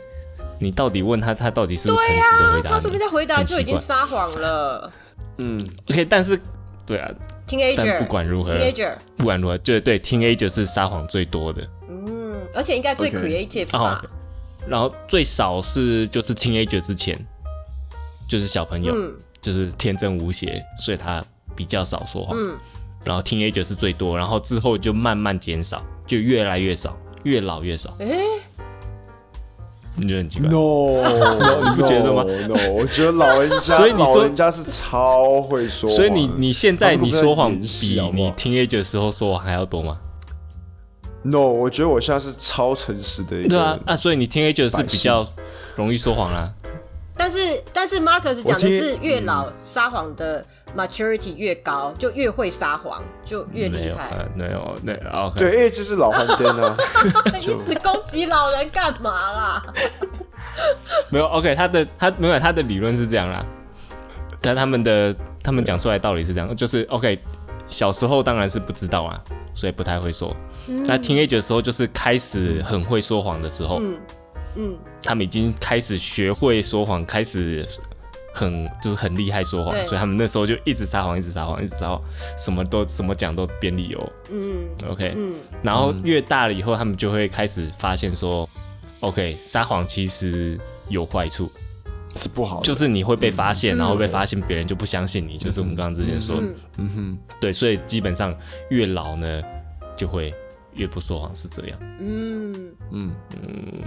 [0.58, 2.70] 你到底问他，他到底是不是诚实的回答？
[2.70, 4.92] 他是不是在回答就已经撒谎了？
[5.36, 6.40] 嗯，OK，但是
[6.84, 7.10] 对啊
[7.46, 11.66] ，teenager，但不管如何，teenager，不管如何，就对，teenager 是撒谎最多的。
[11.88, 14.04] 嗯，而且应该最 creative 吧。
[14.66, 17.18] 然后最少是就是 teenager 之前，
[18.28, 18.94] 就是小朋友，
[19.40, 22.36] 就是天真无邪，所以他比较少说谎。
[22.36, 22.56] 嗯，
[23.04, 26.98] 然后 teenager 是最多，然后之后就慢慢减少，就越来越少。
[27.24, 28.22] 越老越少，哎、欸，
[30.00, 31.02] 你觉得很奇怪？No，
[31.68, 39.98] 你不觉得吗？No，我觉得老人家， 所以你说老人家是超会说谎，所以你你现在你说谎比你 teenage 的时候说谎还要多吗
[41.22, 43.48] ？No，我觉得我现在是超诚实的一个。
[43.50, 45.26] 对啊，啊，所以你 teenage 是比较
[45.74, 46.50] 容易说谎啊。
[47.28, 50.42] 但是但是 Marcus 讲的是越老撒谎的
[50.74, 54.26] maturity 越高，就越会撒谎，就越厉害。
[54.34, 54.94] 没有，那
[55.26, 55.38] OK。
[55.38, 56.74] 对，因为就是老黄癫啊。
[57.38, 59.62] 一直攻击老人干嘛啦？
[61.10, 63.44] 没有 OK，他的他没有他的理论是这样啦。
[64.40, 67.18] 但他们的他们讲出来道理是这样，就是 OK。
[67.68, 69.20] 小时候当然是不知道啊，
[69.54, 70.34] 所以不太会说。
[70.68, 73.80] 嗯、那 teenage 的时候就是开始很会说谎的时候。
[73.82, 73.98] 嗯
[74.58, 77.64] 嗯，他们已经开始学会说谎，开始
[78.34, 82.02] 很就是很厉害说谎，所以他们那时候就一直撒谎，一直撒谎，一直撒谎，
[82.36, 84.12] 什么都什么讲都编理由。
[84.30, 88.48] 嗯，OK，嗯，然后越大了以后，他们就会开始发现说
[89.00, 91.50] ，OK，撒谎其实有坏处，
[92.16, 98.36] 是不好，就是你会被发现，嗯、然后被发现，别人就不相信你，嗯、就是我们刚刚之前说的，嗯，嗯哼，对，所以基本上
[98.70, 99.42] 越老呢，
[99.96, 100.34] 就会
[100.74, 101.78] 越不说谎，是这样。
[102.00, 102.52] 嗯。
[102.90, 103.12] 嗯。
[103.42, 103.82] 嗯。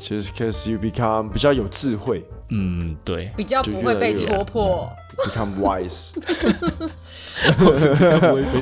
[0.00, 6.12] 嗯其实，cause you become 比较有智慧，嗯，对，比较不会被戳破，become wise。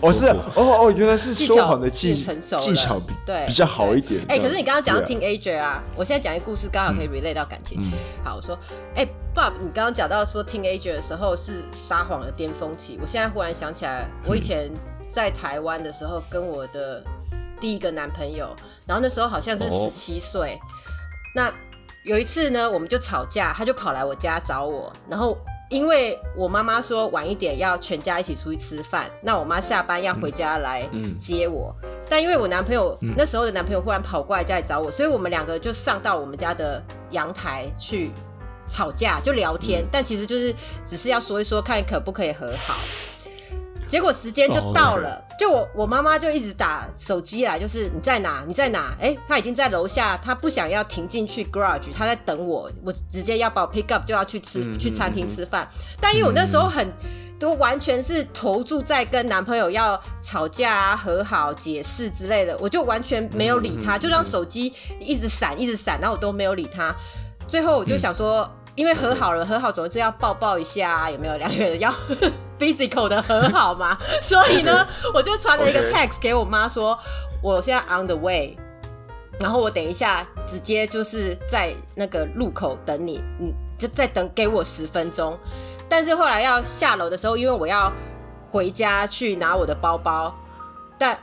[0.02, 4.20] 我是哦哦，原来是说谎的技技巧比对比较好一点。
[4.28, 7.80] 哎，可是你刚刚讲到 teenager 啊，我现在讲一个故事，刚好可以 relate 到感情。
[8.24, 8.58] 好，我说，
[8.96, 14.68] 哎，Bob，你刚刚讲到说 teenager 的时候是撒谎的巅峰期，我现在忽然想起来，我以前
[15.08, 17.02] 在台湾的时候，跟我的
[17.60, 18.48] 第一个男朋友，
[18.86, 20.58] 然后那时候好像是十七岁。
[21.38, 21.54] 那
[22.02, 25.38] 有一次呢，我们就吵架，他就跑来我家找我，然后
[25.70, 30.82] 因为我妈妈说晚一点要全家一起出去吃饭，那我妈下班要回家来
[31.16, 38.10] 接我，嗯嗯、但因为我男朋友、嗯、那时候的男朋友忽然跑过来家里找我，所以我们两个就上到我们家的阳台去
[38.68, 40.52] 吵架，就聊天，嗯、但其实就是
[40.84, 42.74] 只是要说一说，看可不可以和好。
[43.86, 48.44] 结果时间就到了，就我我妈妈就一直打手机来，就是你在哪？
[48.46, 48.92] 你在哪？
[49.00, 55.66] 哎、欸，她已经在楼下，她不想要停进去 garage，她在等我，我直接要把我 pick up 就要去吃、嗯、去餐厅吃饭。
[56.00, 56.86] 但因为我那时候很。
[57.40, 66.92] 都完全是投注在跟男朋友要吵架啊、和好、解释之类的，我就完全没有理他，就让手机一直闪、一直闪，然后我都没有理他。
[67.46, 71.36] 最后我就想说，因为和好了，和好总是要抱抱一下啊，有没有？
[71.36, 71.94] 两个人要
[72.58, 73.96] physical 的和好嘛？
[74.20, 76.98] 所以呢， 我就传了一个 text 给我妈说，
[77.42, 78.56] 我现在 on the way，
[79.40, 85.38] 然后我等一下直接就是在那个路口等你，你就再等给我十分钟。
[85.88, 87.92] 但是后来要下楼的时候，因为我要
[88.50, 90.34] 回家去拿我的包包，
[90.98, 91.18] 但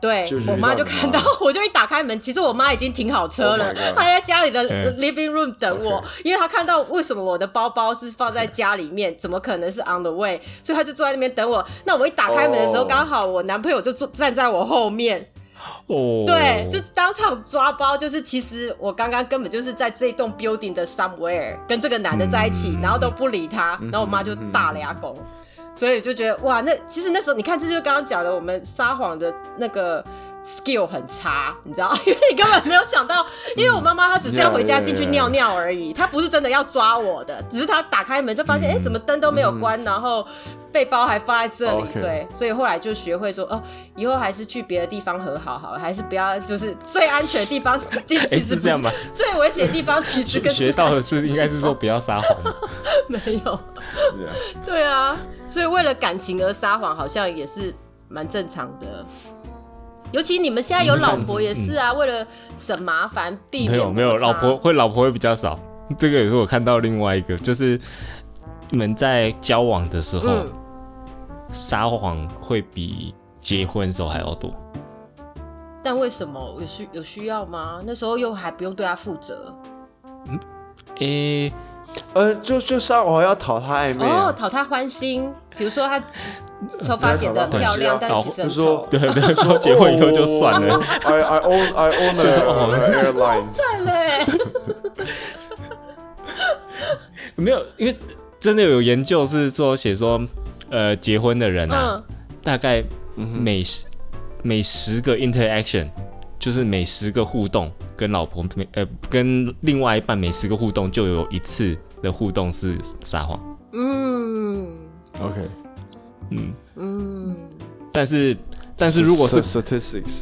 [0.00, 4.64] 对我妈就看到， 我就一打开门，其实我妈已经停好车了，她在家里的
[4.98, 11.64] living room 等我，因为她看到为什么我的包包是放在家里面，怎么可能是 on the way，所以她就坐在那边等我。
[11.84, 15.28] 那我一打开门的时候，刚好我男朋友就坐站在我后面。
[15.88, 16.24] Oh.
[16.24, 25.18] 对，就当场抓包，就是其实我刚刚根本就是在这栋 building 的 somewhere 跟这个男的在一起，嗯、然后都不理他，然后我妈就大俩拱，
[25.58, 30.04] 嗯、所以就觉得哇，那其实那时候你看，这就是刚刚讲的，我们撒谎的那个
[30.42, 33.26] skill 很差，你知道， 因为你根本没有想到，
[33.56, 40.26] 因为我妈妈她只是要回家进去尿尿而已，她不是真的要抓我的，只是她打开门就发现，哎、怎么灯都没有关，嗯、然后。
[40.72, 43.60] 背包还放在这里对，所以后来就学会说，哦，
[43.96, 47.76] 以后还是去别的地方和好好了，还是不要，就是最安全的地方
[48.06, 48.28] 进去。
[48.28, 48.88] 其 实是这样吗？
[49.12, 52.54] 最危险的地方其实跟学到的是应该是说不要撒谎。
[53.10, 53.60] 没有。
[54.64, 57.74] 对啊，所以为了感情而撒谎，好像也是
[58.08, 59.04] 蛮正常的。
[60.12, 62.26] 尤其你们现在有老婆也是啊，嗯、为了
[62.58, 63.72] 省麻烦，避免。
[63.72, 65.58] 没有没有，老婆会老婆会比较少。
[65.98, 67.80] 这个也是我看到另外一个，就是
[68.70, 70.28] 你们在交往的时候。
[70.30, 70.52] 嗯
[71.52, 74.54] 撒谎会比结婚的时候还要多，
[75.82, 77.82] 但为什么有需有需要吗？
[77.84, 79.52] 那时候又还不用对他负责。
[80.28, 80.38] 嗯，
[81.00, 81.52] 诶、欸，
[82.14, 85.28] 呃，就就撒谎要讨他爱哦，讨他欢心。
[85.60, 86.00] 比如说他
[86.86, 88.86] 头发剪得漂亮，但其实很丑。
[88.90, 90.80] 对对，说结婚以后就算了。
[91.04, 92.40] I I own I own 是
[92.96, 93.44] airline。
[93.52, 93.92] 算了。
[97.36, 97.94] 没有，因为
[98.40, 100.18] 真的有研究是说写说。
[100.72, 102.80] 呃，结婚的人啊，嗯、大概
[103.16, 103.86] 每十、
[104.40, 105.90] 每十个 interaction，
[106.38, 113.36] 就是每十个互动，跟老婆每呃跟另外一半每十个互动就有一次的互动是撒谎。
[113.72, 113.99] 嗯
[115.20, 115.50] ，OK，
[116.30, 117.36] 嗯嗯，
[117.92, 118.36] 但是
[118.76, 119.40] 但是如果是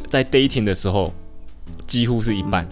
[0.08, 1.12] 在 dating 的时候，
[1.86, 2.68] 几乎是一半。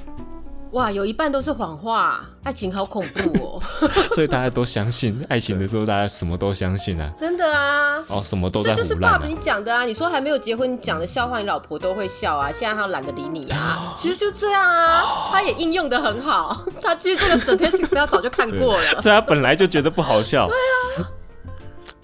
[0.73, 3.63] 哇，有一半都是谎话，爱情好恐怖哦！
[4.13, 7.11] 所以大家都相信爱情的时候，大家什么都相信啊。
[7.19, 7.97] 真的啊！
[8.09, 9.85] 哦，什么都在、啊、这就是爸爸你讲的啊！
[9.87, 12.53] 你说还没有结婚，你讲的笑话，你老婆都会笑啊。
[12.53, 13.95] 现在她懒得理你啊。
[13.97, 16.63] 其实就这样啊，他也应用的很好。
[16.83, 20.47] 他其实这个 statistics 他早就看过了，所以他本来就觉得不好笑。
[20.47, 20.57] 对
[21.05, 21.09] 啊。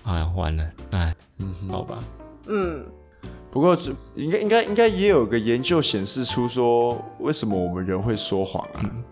[0.04, 1.98] 哎呀，完了，哎，嗯，好吧，
[2.46, 2.84] 嗯。
[3.50, 3.76] 不过，
[4.14, 8.80] 应该应该应该也有个研究显示出说，为什么我们人会说谎啊？
[8.82, 9.04] 嗯，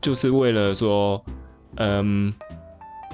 [0.00, 1.22] 就是为了说，
[1.76, 2.32] 嗯，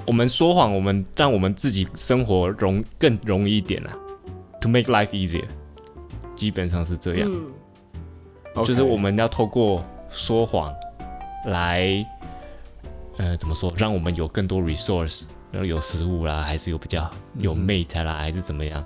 [0.05, 3.93] 我们说谎，我们让我们自己生活容更容易一点啊
[4.61, 5.43] ，to make life easier，
[6.33, 7.29] 基本上是这样。
[8.55, 10.73] 嗯，就是我们要透过说谎
[11.47, 12.05] 来，
[13.17, 15.25] 呃，怎么说，让我们有更多 resource，
[15.57, 18.85] 然后有食物啦，还是有比较有 mate 啦，还是怎么样？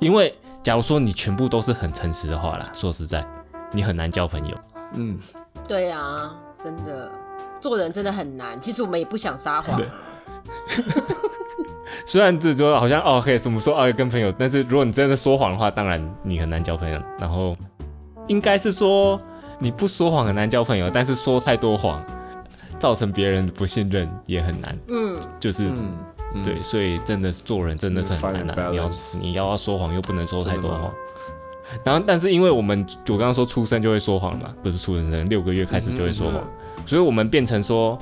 [0.00, 3.26] 因为假如说你全部都是很诚实的话啦，说实在，
[3.72, 4.54] 你很难交朋友。
[4.96, 5.18] 嗯，
[5.66, 6.30] 对啊，
[6.62, 7.10] 真的，
[7.58, 8.60] 做人真的很难。
[8.60, 9.78] 其实我们也不想撒谎。
[9.78, 9.88] 对
[12.04, 17.00] 虽然这说好像哦，可以什么说哦跟朋友，但是如果你真的说谎的话，当然你很难交朋友。
[17.18, 17.56] 然后
[18.26, 19.18] 应该是说
[19.58, 22.04] 你不说谎很难交朋友，但是说太多谎，
[22.78, 24.78] 造成别人的不信任也很难。
[24.88, 25.68] 嗯，就是。
[25.68, 25.92] 嗯
[26.42, 28.70] 对，所以真的是做人真的是很难的。
[28.72, 30.92] 你要你要说谎又不能说太多谎。
[31.84, 36.42] 然后，但是因为我们我刚刚说出生就会说谎嘛，不是出生六个月开始就会说谎，
[36.86, 37.96] 所以我们变成说，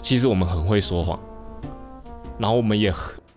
[0.00, 1.20] 其实我们很会说谎，
[2.38, 2.90] 然后我们也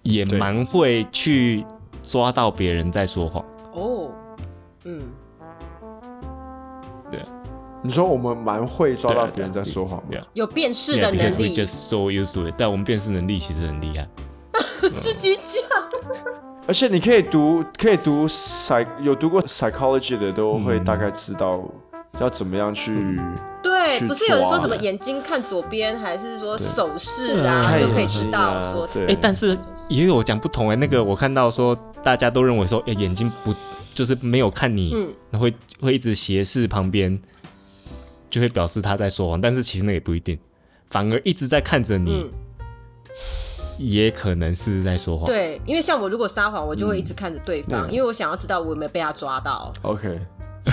[0.03, 1.65] 也蛮会去
[2.01, 3.43] 抓到别人在说谎。
[3.73, 4.09] 哦，
[4.85, 5.01] 嗯，
[7.11, 7.19] 对，
[7.85, 10.01] 你说我们蛮会抓到别人在说谎，
[10.33, 11.53] 有辨识的能力。
[11.53, 14.07] just so used to it，但我们辨识能力其实很厉害。
[15.01, 15.63] 自己讲。
[16.67, 21.63] 而且你可以读，可以读 psy 有读过 psychology 的都会大概知道
[22.19, 23.19] 要怎么样去。
[23.61, 28.89] 对，不是有人说什么眼睛看左边，还是说手势啊，就可以知道说。
[29.07, 29.55] 哎，但是
[29.89, 30.75] 也有讲不同哎。
[30.75, 33.53] 那个我看到说，大家都认为说，哎，眼睛不
[33.93, 34.91] 就是没有看你，
[35.31, 37.19] 嗯，会会一直斜视旁边，
[38.29, 39.39] 就会表示他在说谎。
[39.39, 40.37] 但是其实那也不一定，
[40.87, 42.29] 反而一直在看着你，嗯，
[43.77, 45.25] 也可能是在说谎。
[45.25, 49.71] 对，因为像我如果撒谎，我就会一直看着对方，嗯，因为我想要知道我有没有被他抓到。
[49.81, 50.19] OK。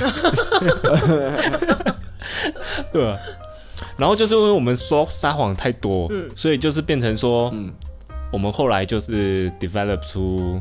[2.90, 3.18] 对啊。
[3.96, 7.72] 然后就是因为我们说撒谎太多，嗯，所以就是变成说，嗯，
[8.32, 10.60] 我们后来就是 develop 出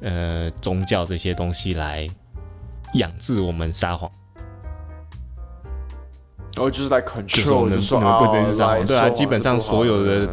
[0.00, 2.08] 呃宗教这些东西来
[2.94, 4.10] 养制我们撒谎。
[6.54, 8.86] 然后就是来 control，能不能不能撒谎？
[8.86, 10.28] 对啊，基本上所有的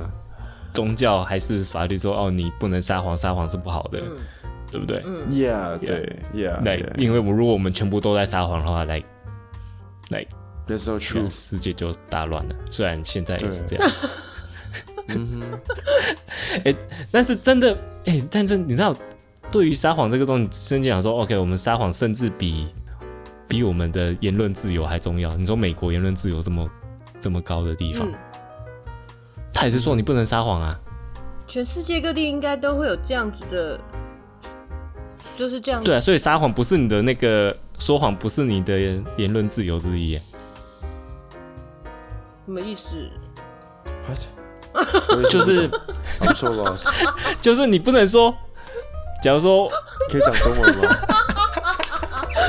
[0.73, 4.17] 宗教还是法律说，哦，你不能撒谎，撒谎是不好的，嗯、
[4.71, 5.01] 对不对？
[5.05, 9.01] 嗯，Yeah，对，Yeah，来，因为我如果我们全部都在撒谎的话，来，
[10.09, 10.25] 来。
[10.67, 11.27] That's so true.
[11.31, 12.55] 世界就大乱了。
[12.69, 13.91] 虽然现在也是这样，
[15.07, 16.75] 嗯 哼， 哎，
[17.09, 17.73] 但是真的，
[18.05, 18.95] 哎、欸，但是你知道，
[19.51, 22.67] 对于撒谎这个东西，甚至讲说，OK，我们撒谎甚至比
[23.49, 25.35] 比我们的言论自由还重要。
[25.35, 26.69] 你说美国言论自由这么
[27.19, 28.13] 这么高的地方，嗯、
[29.51, 30.79] 他也是说你不能撒谎啊。
[31.47, 33.79] 全世界各地应该都会有这样子的，
[35.35, 35.83] 就是这样。
[35.83, 38.79] 对啊，所以撒谎不是你的那个说谎，不是你的
[39.17, 40.15] 言论自由之一。
[42.45, 42.95] 什么意思？
[45.31, 45.67] 就是
[46.19, 46.87] ，I'm so lost。
[47.41, 48.33] 就是你不能说，
[49.23, 49.67] 假如说
[50.11, 50.95] 可以讲中文吗？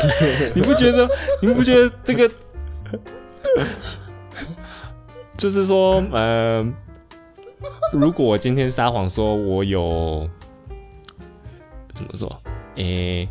[0.55, 1.09] 你不觉得？
[1.43, 2.31] 你不觉得这个？
[5.37, 6.65] 就是说，呃，
[7.93, 10.29] 如果我今天撒谎说我有
[11.95, 12.43] 怎么说？
[12.77, 13.29] 诶、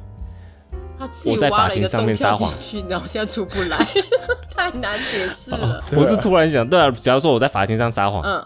[0.99, 2.51] 欸，我在法庭上面撒谎，
[2.89, 3.77] 然后现在出不来。
[4.55, 5.81] 太难解释了。
[5.95, 8.45] 我是突然想，对啊，假如说我在法庭上撒谎，嗯，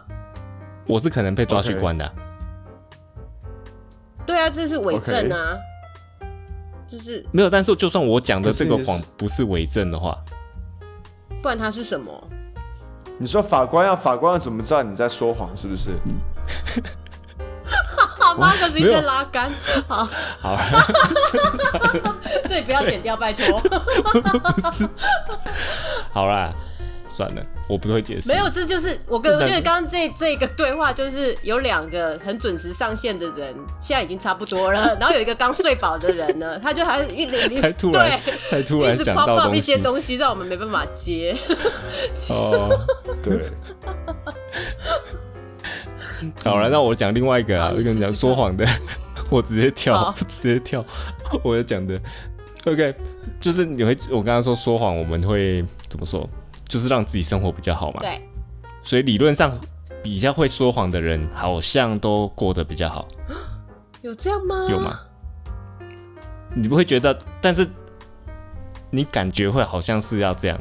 [0.86, 2.12] 我是可能被抓去关的。
[4.26, 5.58] 对啊，这是伪证啊，
[6.94, 7.50] 就是没有。
[7.50, 10.16] 但是就算我讲的这个谎不是伪证的话，
[11.41, 12.12] 不然它是什么？
[13.18, 15.50] 你说法官要法官要怎么知道你在说谎？
[15.56, 15.91] 是不是？
[18.20, 18.54] 好吗？
[18.60, 19.52] 可是一直在拉杆。
[19.88, 20.08] 好，
[20.39, 20.58] 好，
[22.48, 23.60] 这里不要剪掉，拜托。
[24.54, 24.88] 不是。
[26.12, 26.54] 好啦，
[27.14, 28.32] 算了，我不会解释。
[28.32, 34.80] 没有，这就是我跟，因为刚刚这这个对话，就是有两个很准时上线的人，现在已经差不多了。
[34.99, 41.36] 然后有一个刚睡饱的人呢，他就还一脸才突然，对，才突然想到一些东西，让我们没办法接。
[42.30, 42.86] 哦，
[43.22, 43.51] 对。
[46.43, 48.66] 好了，那我讲另外一个啊，我跟你讲说谎的，
[49.30, 50.84] 我直接跳，直接跳，
[51.43, 51.99] 我要讲的。
[52.66, 52.95] OK，
[53.41, 56.28] 就是你会，我刚刚说说谎，我们会怎么说？
[56.68, 58.01] 就是让自己生活比较好嘛。
[58.01, 58.22] 对。
[58.84, 59.57] 所以理论上，
[60.01, 63.07] 比较会说谎的人，好像都过得比较好。
[64.01, 64.68] 有这样吗？
[64.70, 64.99] 有吗？
[66.55, 67.18] 你不会觉得？
[67.41, 67.66] 但是
[68.89, 70.59] 你感觉会好像是要这样，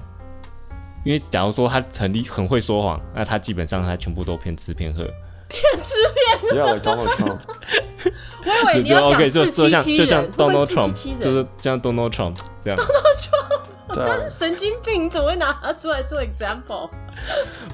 [1.04, 5.04] 因为假如说他成立很会说谎，那他基本上他全部都骗吃骗喝。
[5.48, 6.56] 骗吃骗喝。
[6.56, 7.38] 要 Donald Trump。
[8.44, 12.78] 我以为你要讲自欺欺人，就像就像 Donald Trump，就是像 Donald Trump 这样。
[12.78, 13.60] Donald Trump，
[14.04, 16.88] 他是神经病，怎么会拿他出来做 example？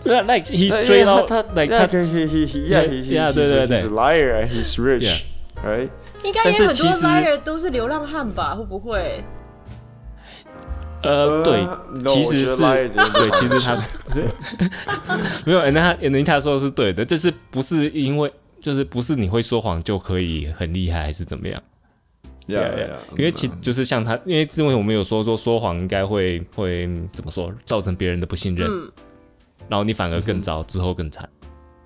[0.04, 4.48] 对啊，like he straight out，他 like 他 he he he yeah he he 对对对，he's liar and
[4.48, 5.88] he's rich，right？
[6.24, 8.54] 应该也很多 liar 都是流浪汉吧？
[8.54, 9.22] 会不会？
[11.02, 11.64] 呃，对，
[12.06, 13.82] 其实 是对，其实他是
[15.46, 18.32] 没有，那他那他说的是对的，这是不是因为？
[18.60, 21.62] 就是不是你会说谎就可以很厉害，还是怎么样？
[22.56, 22.56] 对
[22.88, 28.90] 呀，因为其就是像他，因为之前我们有说说说谎应该会会怎么说，造成别人的不信任，嗯、
[29.68, 31.28] 然后你反而更糟，嗯、之后更惨。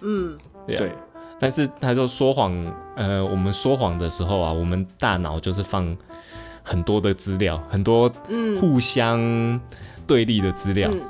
[0.00, 0.92] 嗯，对，对。
[1.40, 2.54] 但是他说说谎，
[2.94, 5.96] 呃，我们说谎的时候啊，我们大脑就是放
[6.62, 8.08] 很多的资料，很多
[8.60, 9.60] 互相
[10.06, 11.00] 对立的资料，嗯、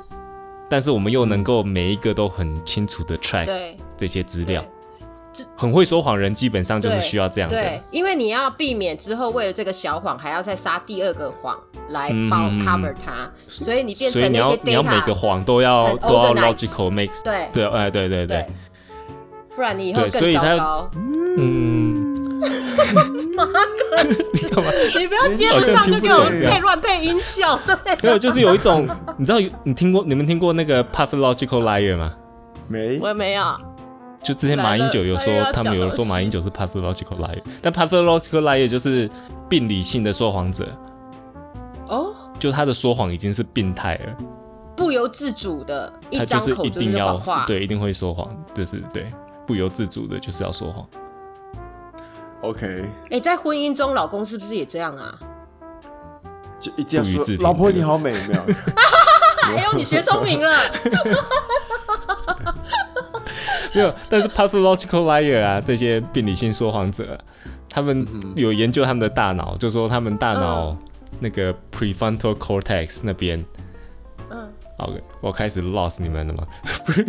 [0.67, 4.65] 但是我们又能够每一个都很清楚的 track 这些资料。
[5.55, 11.57] 很会说谎人基本上就是需要这样的，对，因为你要避免之后为了这个小谎还要再撒第二个谎
[11.89, 17.47] 来包 cover 它，所以你变成那些 data，所以你要你要每个谎都要都要 logical mix，对。
[17.53, 18.45] 对哎对对对，
[19.55, 20.89] 不然你以后更糟糕。
[20.95, 22.39] 嗯，
[24.33, 24.71] 你干嘛？
[24.99, 32.13] 你不要接不上就给我配乱配音效，对，没有，就是有一种，你知道你听过你们听过那个 pathological liar 吗？
[32.67, 33.43] 没，我也没有。
[34.23, 39.09] 就之前马英九有说，他们有人说马英九是 pathological liar，但 pathological liar 就是
[39.49, 40.67] 病理性的说谎者。
[41.87, 44.17] 哦，就他的说谎已经是病态了，
[44.75, 49.11] 不由自主的，一张口一定要对，一定会说谎，就是对，
[49.45, 50.87] 不由自主的就是要说谎。
[52.41, 55.19] OK，哎，在婚姻中，老公是不是也这样啊？
[56.59, 58.41] 就一定要说老婆你好美，没有？
[59.43, 60.49] 哎呦，你学聪明了。
[63.73, 67.17] 没有，但是 pathological liar 啊，这些病理性说谎者，
[67.69, 70.77] 他们有研究他们的大脑，就说他们大脑
[71.19, 73.43] 那个 prefrontal cortex 那边，
[74.29, 74.47] 嗯，
[74.77, 76.47] 好，我开始 lost 你们了吗？
[76.85, 77.05] 不是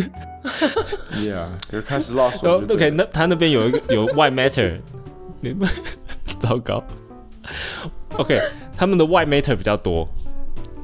[1.16, 2.46] ，Yeah，有开始 lost。
[2.46, 4.80] OK，那他那边有一个有 white matter，
[5.40, 5.68] 你们
[6.38, 6.82] 糟糕。
[8.16, 8.40] OK，
[8.76, 10.08] 他们的 white matter 比较多，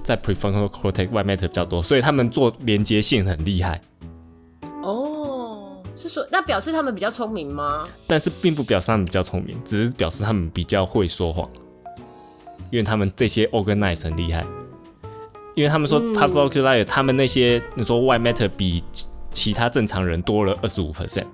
[0.03, 3.81] 在 prefrontal cortex white matter 比较多，所以他们做连接性很厉害。
[6.11, 7.85] 说那表示他们比较聪明吗？
[8.07, 11.49] 但是并不表示他们比较聪明，只是表示他们比较会说谎，
[12.71, 14.45] 因为他们这些 organize 很厉害。
[15.57, 16.01] 因为他们说
[16.85, 18.83] 他们那些你说 white matter 比
[19.31, 21.27] 其他正常人多了二十五 percent。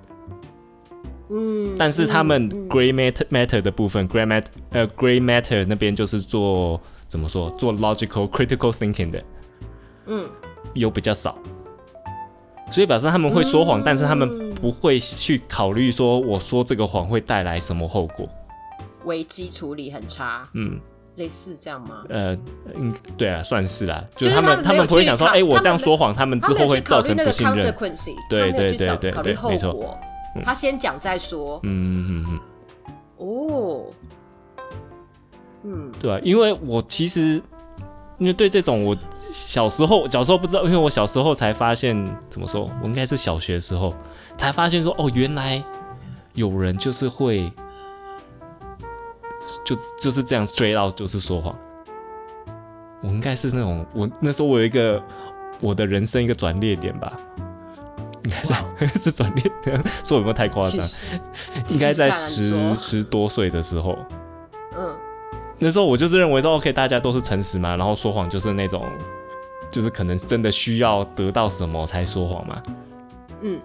[1.28, 9.24] 嗯，但是他们 gray matter matter 的部分 gray matter 呃 gray matter 那边就是做怎么说做 logical critical thinking 的，
[10.06, 10.24] 嗯，
[10.74, 11.36] 有比较少。
[12.72, 18.28] 所以表示他们会说谎，嗯、但是他们不会去考虑说，我说这个谎会带来什么后果。
[19.04, 20.80] 危机处理很差，嗯，
[21.14, 22.02] 类似这样吗？
[22.08, 22.36] 呃，
[22.74, 24.04] 嗯，对啊，算是啦。
[24.16, 27.72] 就是他们，他们不会想说，哎、欸，我这样说谎，他们之后会造成不信任。
[28.28, 29.96] 对对对对对，没错。
[30.44, 31.60] 他先讲再说。
[31.62, 32.40] 嗯嗯嗯嗯。
[33.18, 33.84] 哦。
[35.62, 37.40] 嗯，对啊，因为我其实。
[38.18, 38.96] 因为对这种，我
[39.30, 41.94] 小时候小时候不知道，因为我小时候才发现，
[42.30, 43.94] 怎么说，我应该是小学时候
[44.38, 45.62] 才发现说，哦，原来
[46.32, 47.52] 有人就是会，
[49.64, 51.54] 就就是这样 straight out 就是说谎。
[53.02, 55.02] 我应该是那种，我那时候我有一个
[55.60, 57.12] 我的人生一个转捩点吧，
[58.24, 60.84] 应该是 是转捩点，说有没有太夸张？
[61.68, 63.98] 应该在十十多岁的时候。
[65.58, 68.84] 那时候我就是认为说，OK，大家都是诚实嘛，然后说谎就是那种，
[69.70, 72.62] 就是可能真的需要得到什么才说谎嘛。
[73.40, 73.58] 嗯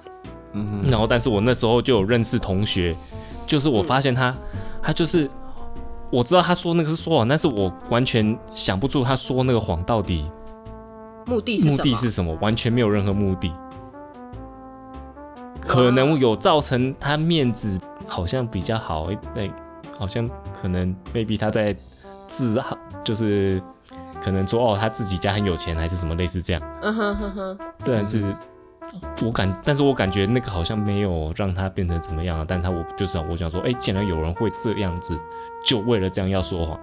[0.53, 0.81] 嗯。
[0.89, 2.95] 然后，但是我那时候就有认识同学，
[3.45, 5.29] 就是我发现他，嗯、他就是
[6.09, 10.31] 我知道他说那个是说谎，但是我完全想不出他说那个谎到底
[11.25, 11.69] 目的是？
[11.69, 12.33] 目的是什么？
[12.39, 13.51] 完全没有任何目的，
[15.59, 17.77] 可能有造成他面子
[18.07, 19.43] 好像比较好，那。
[19.99, 21.75] 好像可能 maybe 他在
[22.27, 23.61] 自豪，就是
[24.23, 26.61] 可能说哦，他自己家很有钱，还是什么类似这样。
[26.81, 27.57] 嗯哼哼哼。
[27.83, 28.35] 但是
[29.23, 32.45] 我感，但是我感觉那个好像没有让他变成怎么样啊。
[32.47, 35.19] 但他我就是我想说，哎、欸，既然有人会这样子，
[35.65, 36.79] 就为了这样要说谎。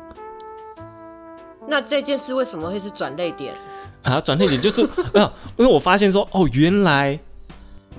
[1.66, 3.54] 那这件事为什么会是转泪点？
[4.02, 4.82] 啊，转泪点就是
[5.14, 7.18] 没有， 因为我发现说，哦，原来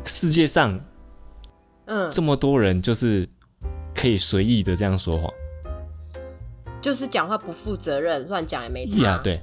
[0.06, 0.80] 世界上
[1.86, 3.28] 嗯这么多人就是。
[3.96, 5.30] 可以随意的这样说谎，
[6.82, 9.02] 就是讲话不负责任，乱讲也没差。
[9.02, 9.42] 呀，对，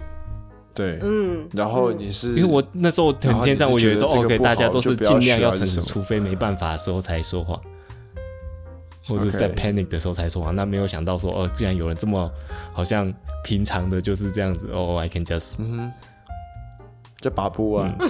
[0.75, 1.49] 对，嗯。
[1.53, 7.61] 然后你是因为我那时候很天真，我觉得说 OK，大家都是尽量要诚实，除非没办法的时候才说话，
[9.07, 10.55] 或者是在 panic 的时候才说谎。
[10.55, 12.31] 那没有想到说哦，竟然有人这么
[12.73, 13.13] 好像
[13.45, 15.93] 平常的就是这样子哦，I can just，嗯，
[17.21, 17.95] 这把布啊。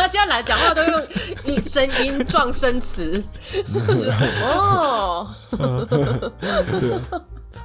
[0.00, 1.02] 他现在来讲话都用
[1.44, 3.22] 以声音撞声词
[4.42, 5.28] 哦，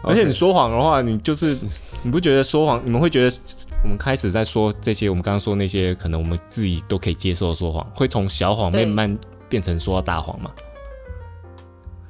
[0.03, 1.65] 而且你说谎的话，你就是
[2.03, 2.81] 你不觉得说谎？
[2.83, 3.35] 你们会觉得
[3.83, 9.17] 我们开始在说这些，我们刚刚说那些可能我们自己都可以接受的说谎，会从小谎慢慢
[9.47, 10.51] 变成说到大谎吗？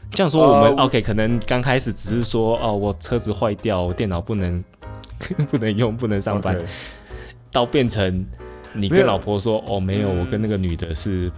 [0.10, 4.64] 这样说我们 OK，可能刚开始只是说哦，我车子坏掉，我电脑不能
[5.52, 6.60] 不能用，不能上班，
[7.52, 8.26] 到变成。
[8.76, 11.32] 你跟老婆说哦，没有，我跟那个女的是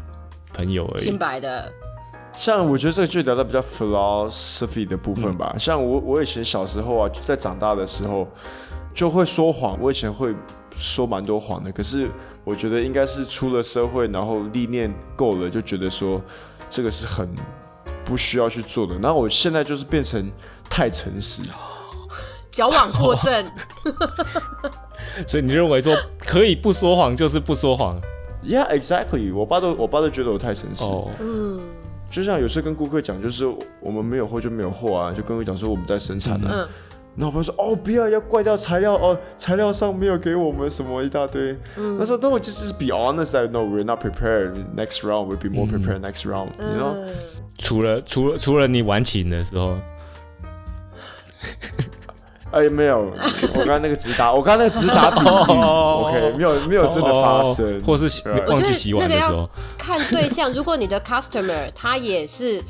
[0.53, 1.03] 朋友而已。
[1.03, 1.71] 清白的。
[2.35, 5.51] 像我觉得这个就聊到比较 philosophy 的部分吧。
[5.55, 8.27] 嗯、像我，我以前小时候啊，就在长大的时候
[8.93, 9.75] 就会说谎。
[9.81, 10.35] 我以前会
[10.75, 11.71] 说蛮多谎的。
[11.71, 12.07] 可是
[12.43, 16.21] 我觉得应该是出了社会，然后历练够了，就觉得说
[16.69, 17.27] 这个是很
[18.05, 18.95] 不需要去做的。
[18.99, 20.31] 然后我现在就是变成
[20.69, 21.41] 太诚实，
[22.51, 23.51] 矫枉过正。
[25.25, 27.99] 所以你认为说可以不说谎就是不说谎
[28.43, 29.33] ？Yeah, exactly。
[29.33, 30.85] 我爸都我爸都觉得我太诚实。
[31.19, 31.59] 嗯，
[32.09, 33.45] 就像有时候跟顾客讲，就是
[33.81, 36.49] 我们没有货就没有货啊，就跟我讲说我们在生产啊。
[36.49, 36.67] 嗯。
[37.17, 41.57] 然后我爸说哦，不要要怪掉材料哦，材料上没有给我们什么一大堆。
[41.75, 41.97] 嗯。
[41.97, 44.53] 他说那我就是 be honest, I know we're not prepared.
[44.75, 46.01] Next round we'll be more prepared.
[46.01, 46.95] Next round, you know。
[47.57, 49.77] 除了除了除了你晚请的时候。
[52.51, 53.11] 哎，没有，
[53.53, 59.49] 我刚刚那个直达， 我刚刚那个直达比喻，OK，没有没有真的发生，或是洗忘记洗碗的时候。
[59.77, 62.61] 看对象，如果你的 customer 他也是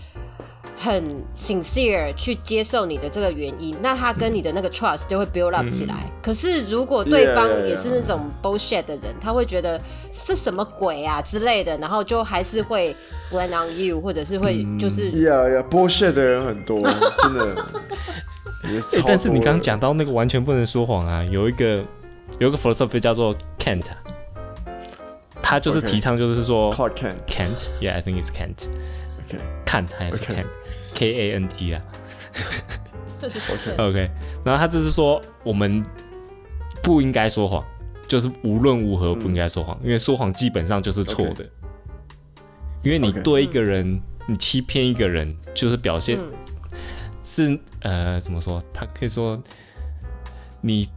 [0.80, 1.04] 很
[1.36, 5.96] sincere 去接受你的这个原因，那他跟你的那个 trust 就会 build up 起来。
[6.06, 9.24] 嗯、可是如果对方也是那种 bullshit 的人，yeah, yeah, yeah.
[9.24, 9.82] 他会觉得
[10.14, 12.96] 是什么鬼啊之类的，然后就还是会
[13.32, 17.66] blame on you，或者是会就是、嗯、yeah yeah bullshit 的人很多，真的。
[18.64, 21.84] 欸、但是你刚刚讲到那个完全不能说谎啊，有一个
[22.38, 23.86] 有一个 philosophy 叫做 Kant，
[25.42, 28.68] 他就是提倡就是说 Clark Kent Kent，yeah I think it's Kent。
[29.66, 30.24] Kant 还是
[30.98, 31.82] Kant，K A N T 啊。
[33.78, 34.10] OK，
[34.44, 35.84] 然后他就是说，我们
[36.82, 37.64] 不应该说谎，
[38.08, 41.46] 就是无论如何不应该说谎，因为说谎基本上就是错的。
[42.84, 46.18] 因为你对一个人，你欺骗一个人，就是表现
[47.24, 48.64] 是呃怎么说？
[48.74, 49.42] 他可以说，
[50.62, 50.88] 你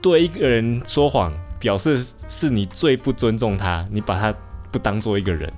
[0.00, 4.32] 对一个人说谎，表示是你最不尊重他，你把他
[4.70, 5.52] 不当做一个人。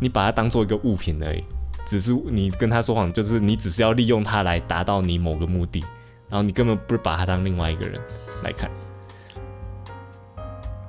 [0.00, 1.44] 你把他当做一个物品而已，
[1.90, 5.84] 只是你跟他说谎，就是你只是要利用他来达到你某个目的，
[6.28, 8.00] 然后你根本不是把他当另外一个人
[8.44, 8.70] 来看。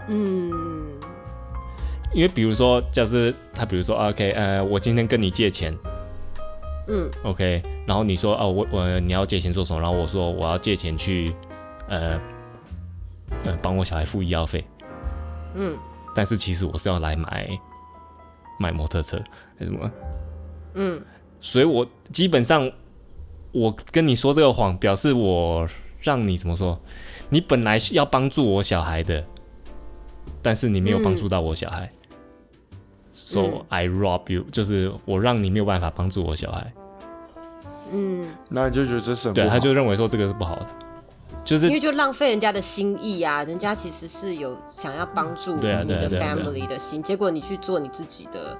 [0.07, 0.91] 嗯，
[2.13, 5.75] 因为比如说，就是他，比如说，OK，呃，我今天跟你借钱，
[6.87, 9.81] 嗯，OK，然后你说，哦，我我你要借钱做什么？
[9.81, 11.33] 然后我说我要借钱去，
[11.87, 12.21] 呃，
[13.43, 14.63] 呃，帮我小孩付医药费，
[15.55, 15.75] 嗯，
[16.13, 17.49] 但是其实我是要来买。
[18.59, 19.17] 买摩托车
[19.57, 19.91] 还是什么？
[20.73, 21.01] 嗯，
[21.39, 22.71] 所以我基本上
[23.51, 25.67] 我跟你说这个谎，表示我
[25.99, 26.79] 让你怎么说？
[27.29, 29.23] 你本来要帮助我小孩的，
[30.41, 31.89] 但是你没有帮助到我小孩，
[32.71, 32.77] 嗯
[33.13, 36.73] ，so I rob you，就是我让你没有办法帮助我小孩。
[37.93, 40.67] 嗯，那你就觉得这是对，他就认为说这个是不好的。
[41.51, 48.57] 就是因为就浪费人家的心意啊，人家其实是有想要帮助你的 family 的心，结果你去做你自己的。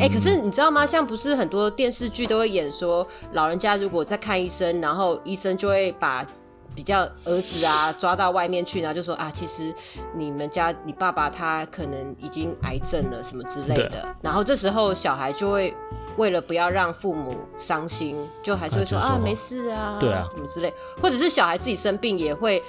[0.00, 0.84] 哎、欸，可是你知道吗？
[0.84, 6.26] 像不是很多电视剧都会演说，老人家如果在看医生，然后医生就会把
[6.74, 9.74] 比较儿子啊抓到外面去，然后就说啊，其实
[10.14, 15.74] 你们家你爸爸他可能已经癌症了什么之类的，然后这时候小孩就会。
[16.18, 20.70] 为了不要让父母伤心，就还是会说啊，没事啊，对啊，什么之类，
[21.00, 22.62] 或者是小孩自己生病也会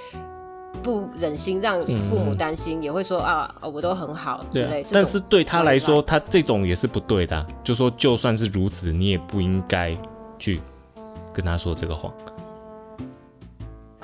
[0.82, 1.78] 不忍心让
[2.08, 4.82] 父母担心，嗯、也会说啊，我都很好之类。
[4.90, 7.46] 但是对他来说，他这种也是不对的、啊。
[7.62, 9.94] 就说就算是如此，你也不应该
[10.38, 10.62] 去
[11.30, 12.10] 跟他说这个谎。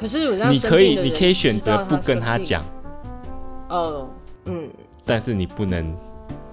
[0.00, 2.64] 可是你可以，你可以选择不跟他讲。
[3.68, 4.08] 哦，
[4.46, 4.66] 嗯，
[5.04, 5.94] 但是你不能。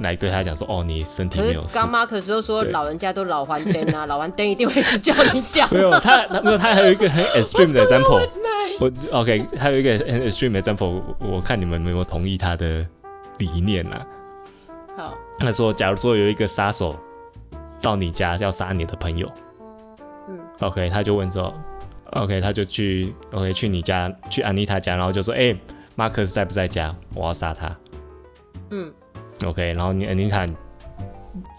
[0.02, 1.74] 来对他讲说，哦，你身体没有事。
[1.74, 5.68] 刚妈可是都说老人家都老还灯啊， 老还灯一定会一直叫你讲。
[5.74, 8.30] 没有他，他没有他还有一个很 extreme 的 example。
[8.80, 12.86] 我 OK，还有一个很 extreme 的 example，我看你们有没有同意他的
[13.39, 14.06] 理念啊？
[14.95, 16.95] 好，他说，假如说有一个杀手
[17.82, 19.28] 到你家要杀你的朋友，
[20.30, 21.52] 嗯，OK，他就问说
[22.12, 25.62] ，OK，他就去 OK 去你家去安妮塔家，然后就说，哎、欸，
[25.95, 26.95] 马克思在不在家？
[27.14, 27.76] 我要杀他。
[28.72, 28.91] 嗯。
[29.45, 30.45] OK，然后你安妮塔，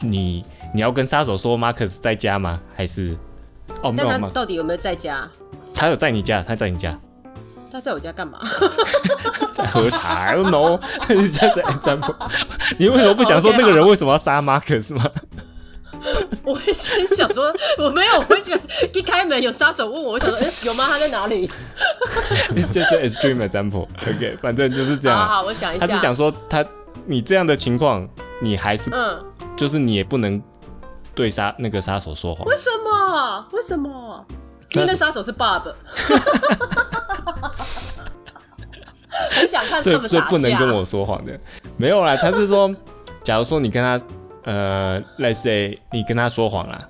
[0.02, 0.44] 你
[0.74, 2.60] 你要跟杀手说 Marcus 在家吗？
[2.74, 3.16] 还是
[3.82, 4.30] 哦，没有吗？
[4.34, 5.28] 到底有没有在家？
[5.74, 6.98] 他有在你家，他在你家。
[7.70, 8.40] 他在我家干嘛？
[9.52, 12.14] 在喝茶 don't know， 这是 example。
[12.78, 15.04] 你为什么不想说那个人为什么要杀 Marcus 吗？
[16.44, 18.60] 我会先想说我没有，我会觉得
[18.94, 20.86] 一开门有杀手问我，我想说哎有吗？
[20.88, 21.48] 他在哪里
[22.54, 23.86] ？It's just an extreme example。
[24.02, 25.18] OK，反正就是这样。
[25.18, 25.86] 好，好，我想一下。
[25.86, 26.64] 他是讲说他。
[27.06, 28.06] 你这样的情况，
[28.42, 29.24] 你还是，嗯，
[29.56, 30.42] 就是你也不能
[31.14, 32.44] 对杀那个杀手说谎。
[32.46, 33.46] 为什么？
[33.52, 34.26] 为什么？
[34.72, 35.72] 因为那杀手是 Bob。
[39.30, 40.08] 很想看他们。
[40.08, 41.38] 所以不能跟我说谎的。
[41.78, 42.70] 没有啦，他是说，
[43.22, 43.98] 假如说你跟他，
[44.50, 46.88] 呃，Let's say 你跟他说谎啦，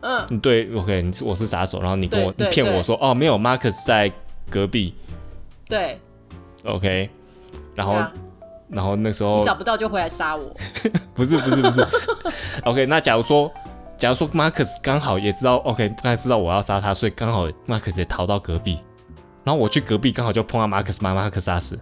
[0.00, 4.10] 嗯，对，OK，我是杀手，然后你跟我你骗我说，哦，没有，Marcus 在
[4.50, 4.94] 隔壁。
[5.68, 5.98] 对。
[6.64, 7.08] OK，
[7.74, 7.94] 然后。
[8.72, 10.56] 然后那时候你找不到就回来杀我，
[11.12, 11.84] 不是不是不是，
[12.62, 12.86] OK。
[12.86, 13.52] 那假如说，
[13.96, 18.78] 假如说 Marcus 刚好也知道，OK，刚才知道我要杀他，所以刚好 Marcus 也逃到隔壁，
[19.42, 21.80] 然后我去隔壁刚好就碰到 Marcus，把 Marcus 杀死。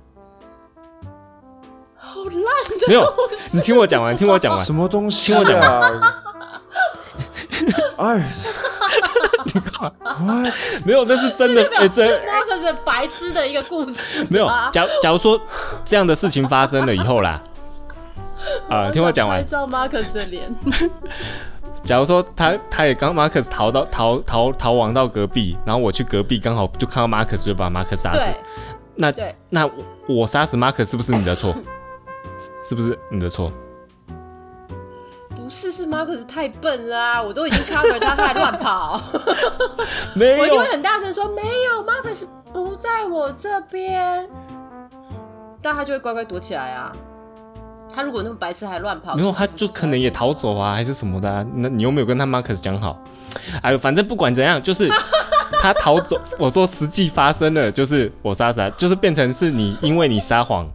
[2.09, 3.05] 好烂的，没有，
[3.53, 5.33] 你听我讲完，听我讲完，什么东西？
[5.33, 6.01] 听我讲完。
[7.99, 8.33] 哎。
[9.45, 9.93] 你看，
[10.85, 11.63] 没有，那是真的。
[11.77, 14.27] 哎，真那个是白痴的一个故事。
[14.29, 15.41] 没有，假假如说
[15.85, 17.41] 这样的事情发生了以后啦，
[18.69, 19.39] 啊，听我讲完。
[19.39, 20.55] 拍照马克思的脸。
[21.83, 28.29] 假如说他他也刚马克思逃到逃逃逃亡到隔壁，然后我去隔壁刚好就看到马克思，就把马克思杀死。
[28.97, 29.13] 那
[29.49, 29.71] 那
[30.07, 31.55] 我杀死马克思是不是你的错？
[32.69, 33.53] 是不是你的错？
[35.35, 39.01] 不是是，Marcus 太笨啦、啊，我都已经 cover 他，他还乱跑。
[40.15, 44.29] 没有，我一定会很大声说没有，，Marcus 不在我这边，
[45.63, 46.93] 但他就会乖乖躲起来啊。
[47.91, 51.45] 他如果那么白痴还乱跑，没有，他就可能也逃走啊，还是什么的、啊。
[51.55, 53.03] 那你又没有跟他马克斯讲好？
[53.63, 54.89] 哎呦，反正不管怎样，就是
[55.63, 56.21] 他逃走。
[56.39, 60.69] 我说实际发生了，就是我杀死他，就是变成是你因为你撒谎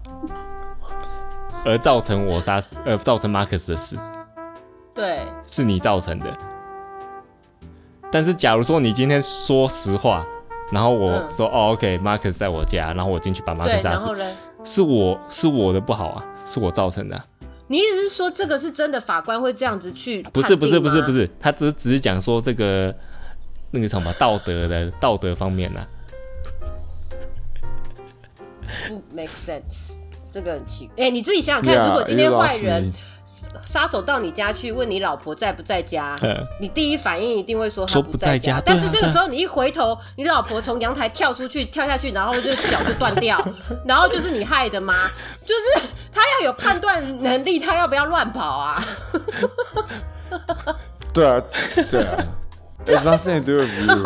[1.66, 3.98] 而造成我杀，呃，造成马克思的死。
[4.94, 6.38] 对，是你造成的。
[8.12, 10.24] 但是假如说你今天说实话，
[10.72, 14.08] 然后我说、嗯、哦，OK，马克思在我家，然后我进去把马克思杀死，
[14.64, 16.26] 是我是我的不好啊。
[16.46, 17.26] 是我造成的、啊。
[17.68, 19.00] 你意思是说，这个是真的？
[19.00, 20.22] 法官会这样子去？
[20.34, 21.30] 不是，不是，不是，不是。
[21.40, 22.94] 他只是只是讲说这个
[23.72, 25.88] 那个什么道德的道德方面呢、啊？
[28.90, 29.94] 不 make sense，
[30.34, 31.04] 这个很奇怪。
[31.04, 32.92] 哎、欸，你自己想想看，yeah, 如果今天坏人。
[33.66, 38.60] 杀手到你家去问你老婆在不在家，嗯、你第一反应一定会说他不在家。
[38.60, 43.42] 在家但是这个时候你一回头，你老婆从阳台跳出去， 跳下去，然后就脚就断掉，
[43.88, 45.10] 然后就是你害的吗？
[45.46, 48.86] 就是他要有判断能力，他要不要乱跑啊？
[51.14, 51.42] 对啊，
[51.90, 52.18] 对啊
[52.86, 54.04] ，It's nothing to do with you。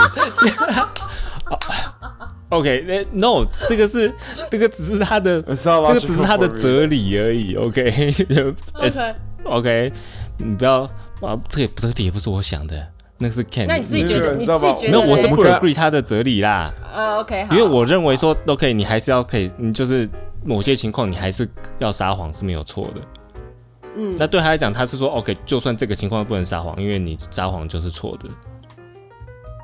[2.49, 4.11] OK，No，这个是
[4.49, 7.55] 这个只是他的， 这个只是他的哲理而已。
[7.59, 9.91] OK，OK，
[10.37, 10.81] 你不要
[11.21, 12.87] 啊，这个哲理也不是我想的，
[13.17, 13.65] 那个是 Ken。
[13.67, 14.33] 那你自己觉得？
[14.33, 14.91] 你自己觉得？
[14.91, 16.73] 没有，我是不 agree 他的哲理啦。
[16.95, 20.07] 呃，OK，因为我认为说，OK，你还是要可以，你就是
[20.45, 21.47] 某些情况你还是
[21.79, 23.01] 要撒谎是没有错的。
[23.97, 28.29] 嗯，那对他来讲，他是说 OK，就算这个情况不能撒谎，因为你撒谎就是错的。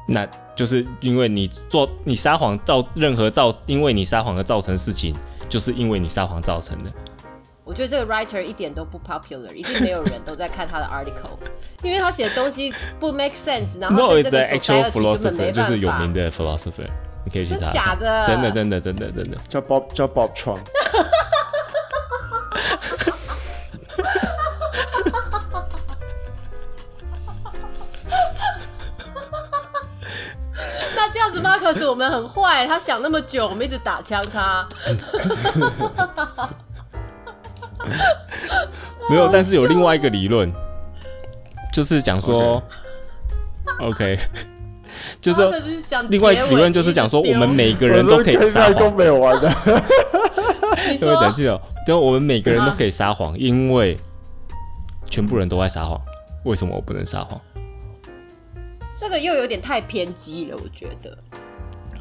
[0.05, 5.15] 那就是因为你做你撒谎造任何造，因为你撒谎而造成事情，
[5.47, 6.91] 就是因为你撒谎造成的。
[7.65, 11.37] 我觉得这个 writer 一点都不 popular，一定没有人都在看他的 article，
[11.81, 13.79] 因为他写的东西不 make sense。
[13.79, 16.89] 然后这个 actual philosopher 就是有名的 philosopher，
[17.23, 17.69] 你可以去查。
[17.69, 18.25] 假的？
[18.25, 20.59] 真的真的真的真的叫 Bob 叫 Bob Trump。
[31.43, 34.65] 马克斯，我们很坏，他想那么久，我们一直打枪他。
[39.09, 40.49] 没有，但是有另外一个理论，
[41.73, 42.63] 就是讲说
[43.81, 44.17] ，OK，
[45.19, 45.51] 就是说，
[46.07, 48.95] 另外理论就是讲说，我们每个人都可以撒谎。
[48.95, 49.53] 没有玩的，
[51.01, 53.97] 各位讲记哦，就我们每个人都可以撒谎，因为
[55.09, 55.99] 全部人都在撒谎，
[56.45, 57.39] 为什么我不能撒谎？
[58.99, 61.17] 这个又有点太偏激了，我觉得。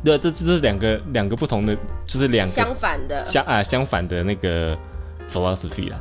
[0.05, 1.77] 对，这这是两个两个不同的，
[2.07, 4.77] 就是两个相反的相啊相反的那个
[5.31, 6.01] philosophy 啦。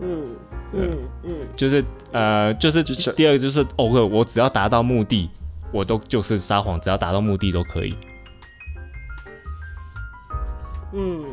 [0.00, 0.36] 嗯
[0.72, 5.30] 嗯嗯，就是呃，就是第二个就是，OK，我只要达到目的，
[5.72, 7.96] 我都就是撒谎，只要达到目的都可以。
[10.92, 11.24] 嗯，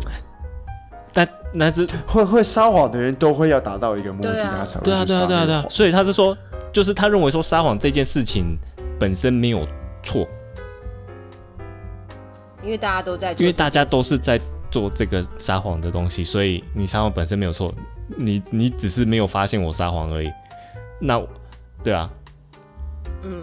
[1.11, 6.37] 但那是会会撒谎的人都会要达到一个目的，他才会对啊对啊对啊对啊，所以他是说。
[6.71, 8.57] 就是他认为说撒谎这件事情
[8.99, 9.67] 本身没有
[10.03, 10.27] 错，
[12.63, 17.73] 因为大家都在，因为大家都是在做这个撒谎的东西，所以你撒谎本身没有错，
[18.15, 20.31] 你你只是没有发现我撒谎而已。
[20.99, 21.21] 那
[21.83, 22.09] 对啊，
[23.23, 23.41] 嗯，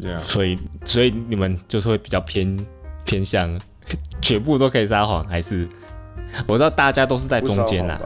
[0.00, 2.66] 对啊，所以所以你们就是会比较偏
[3.04, 3.60] 偏向
[4.22, 5.68] 全部都可以撒谎，还是？
[6.48, 8.00] 我知道大家都是在中间呐。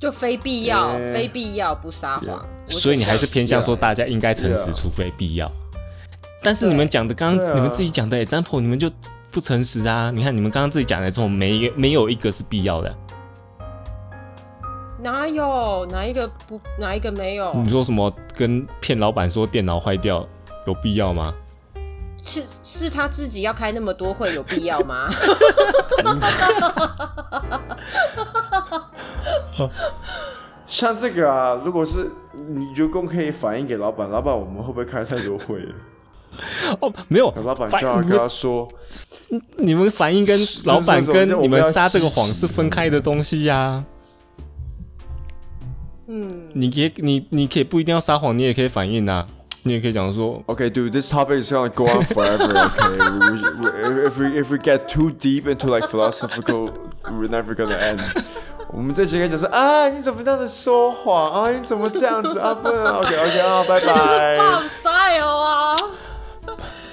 [0.00, 2.72] 就非必要非必要不撒谎，yeah.
[2.72, 5.52] 所以你还是偏向说大家应该诚实，除非必要。
[6.42, 8.90] 但是你们讲的刚刚你们自己讲的 example，你们就
[9.30, 10.10] 不诚实啊！
[10.10, 12.96] 你看你们刚刚自己讲的这种，没没有一个是必要的。
[15.02, 17.52] 哪有哪一个不哪一个没有？
[17.52, 20.26] 你说什么跟骗老板说电脑坏掉
[20.66, 21.34] 有必要吗？
[22.24, 25.08] 是是他自己要开那么多会有必要吗？
[30.66, 35.60] 像这个啊，如果是你员工可以反映给老板，老板我们会不会开太多会？
[36.80, 38.68] 哦，没有，老板就要跟他说，
[39.56, 43.84] 你们反映跟老板跟你们撒这个谎是分开的东西呀、啊。
[46.06, 49.26] 嗯，你也你你可以不一定要撒谎，你也可以反映啊。
[49.62, 52.48] 你也可以讲说，OK，dude，this topic is gonna go on forever.
[52.48, 52.96] OK,
[54.06, 56.70] if we if we get too deep into like philosophical,
[57.04, 58.00] we're never gonna end.
[58.72, 61.50] 我们这几个就是啊，你怎么这样子说谎啊？
[61.50, 62.54] 你怎么这样子啊？
[62.54, 63.80] 不能，OK OK 啊，拜拜。
[63.80, 65.76] 这是 Bob style 啊。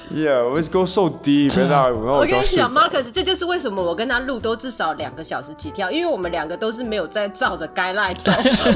[0.09, 1.51] Yeah, let's go so deep.
[1.53, 8.31] 我跟你讲，Marcus，这就是为什么我跟他录都至少两个小时起跳，因为我们两个都是没有在照着 guideline 走，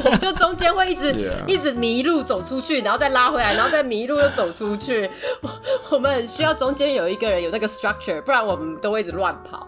[0.06, 1.16] 我 们就中间会一直.
[1.48, 5.10] 一直迷路走出去，然后再拉回来，然后再迷路又走出去。
[5.90, 9.68] 我们很需要中间有一个人有那个 structure，不然我们都会一直乱跑。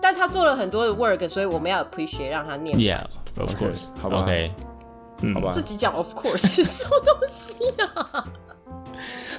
[0.00, 2.78] 但他做了很多的 work，所以我们要 appreciate 让他念。
[2.78, 3.04] Yeah,
[3.40, 3.86] of course.
[4.00, 4.52] 好吧，OK，
[5.34, 5.48] 好吧。
[5.50, 7.58] 嗯、自己讲 of course 是什么东西
[7.94, 8.24] 啊？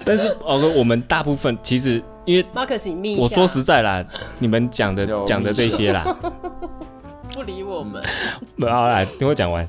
[0.06, 4.04] 但是，OK，我们大部分其实因为 Marcus，你我说实在啦，
[4.40, 6.04] 你们讲的讲的这些啦，
[7.34, 8.04] 不理我们。
[8.58, 9.68] 不好来，听我讲完。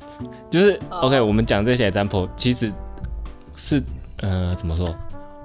[0.49, 2.71] 就是 OK，我们讲这些 example，其实
[3.55, 3.81] 是
[4.21, 4.87] 呃，怎么说？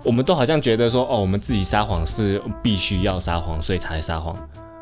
[0.03, 4.37] 我们都好像觉得说，哦，我们自己撒谎是必须要撒谎，所以才撒谎。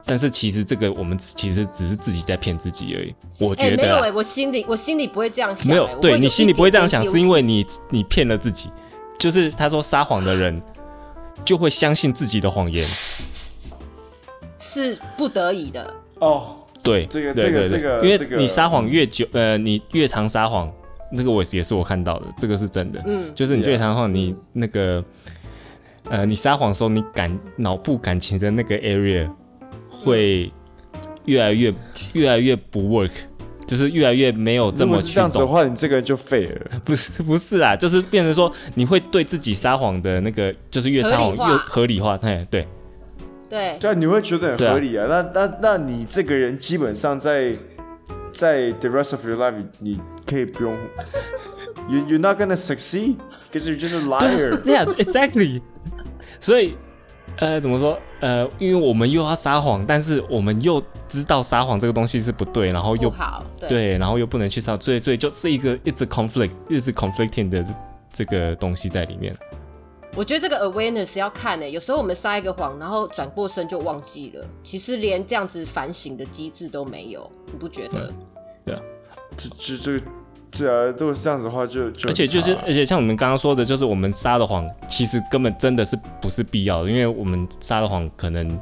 [0.04, 3.14] 但是其实这个我们其实只是自己在骗自己而已。
[3.38, 5.68] 我觉得、欸、没有哎、欸，我心里我心里不会这样想、欸。
[5.70, 8.68] 没有，对你心里不会这样想，是因为你你骗了自己。
[9.22, 10.60] 就是他说撒谎的人
[11.44, 12.84] 就会相信自己的谎言，
[14.58, 16.56] 是不得已的哦。
[16.82, 20.68] 对，这个对对对，这个、因为你撒谎越久，呃，你越常撒谎，
[21.12, 23.00] 那个我也是我看到的，这个是真的。
[23.06, 25.04] 嗯，就是你越常撒谎，你那个
[26.10, 29.30] 呃，你撒谎的时候，你感脑部感情的那个 area
[29.88, 30.52] 会
[31.26, 31.72] 越来越
[32.14, 33.12] 越来越不 work。
[33.66, 36.80] 就是越来越没有这么去这样子的话，你这个人就废了。
[36.84, 42.18] 不是不是啊，就是变成说你会对自己撒谎的那个，就是越撒谎越合理化。
[42.18, 42.66] 对对
[43.48, 45.06] 对对啊，你会觉得很合理啊。
[45.06, 47.52] 啊那那那你这个人基本上在
[48.32, 50.76] 在 the rest of your life，你可以不用。
[51.88, 53.16] you you're not gonna succeed
[53.50, 54.62] because you're just a liar。
[54.64, 55.60] Yeah, exactly。
[56.40, 56.76] 所以。
[57.38, 57.98] 呃，怎么说？
[58.20, 67.64] 呃，因为我们又要撒谎，但是我们又知道撒谎这个东西是不对，然后又好对，对，然后又不能去撒，所以所以就是一个一直 conflict，一直 conflicting 的
[68.12, 69.36] 这个东西在里面。
[70.14, 78.12] 我觉得这个 awareness 要看诶，有时候我们撒一个谎，然后转过身就忘记了，其实连这样子反省的机制都没有，你不觉得？
[78.64, 78.80] 对啊，
[79.36, 80.04] 这这这
[80.52, 80.58] 个。
[80.58, 88.60] 是啊，如果是这样子的话就，就而且就是，而且像我们刚刚说的，就是我们撒的谎，其实根本真的是不是必要的，因为我们撒的谎可能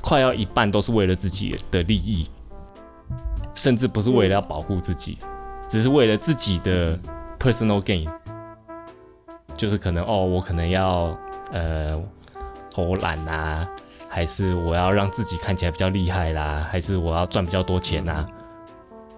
[0.00, 2.30] 快要一半都是为了自己的利益，
[3.54, 5.28] 甚至不是为了要保护自己，嗯、
[5.68, 6.98] 只是为了自己的
[7.38, 8.08] personal gain，
[9.56, 11.18] 就是可能哦，我可能要
[11.52, 12.00] 呃
[12.70, 13.68] 偷懒啊，
[14.08, 18.24] 还是我要让自己看起来比较厉害啦，还是我要赚比较多钱啊。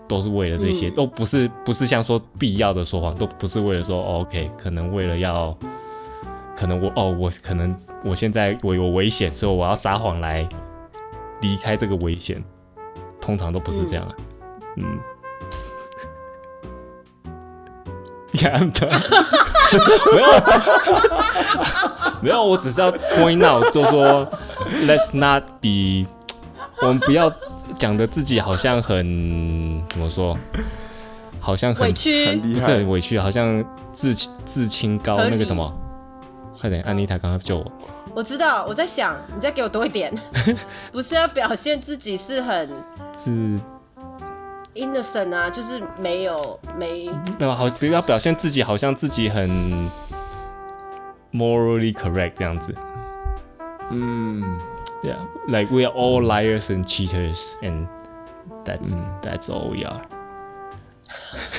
[0.09, 5.57] 都是为了这些，嗯、都不是不是像说必要的说谎，都不是为了说、哦、OK，可能为了要，
[6.57, 7.75] 可能我哦，我可能
[8.05, 10.49] 我现在我有危险，所以我要撒谎来
[11.41, 12.43] 离开这个危险，
[13.21, 14.17] 通常都不是这样啊，
[14.77, 14.99] 嗯。
[18.43, 18.89] 看的，
[20.13, 20.29] 没有，
[22.23, 24.27] 没有，我只是要 point out，就说
[24.85, 26.09] Let's not be，
[26.81, 27.33] 我们不要。
[27.79, 30.37] 讲的自己好像很怎么说？
[31.41, 34.14] 好像很委屈，不是很委屈，好像自
[34.45, 35.77] 自清高那个什么？
[36.61, 37.73] 快点，安妮塔，赶快救我！
[38.14, 40.12] 我知道，我在想，你再给我多一点，
[40.93, 42.68] 不是要表现自己是很
[43.25, 43.59] 是
[44.75, 47.11] innocent 啊，就是没有没
[47.41, 49.51] 没有好，不要表现自己好像自己很
[51.33, 52.73] morally correct 这样子，
[53.91, 54.45] 嗯。
[55.03, 57.89] Yeah, like we are all liars and cheaters, and
[58.65, 60.01] that's that's all we are.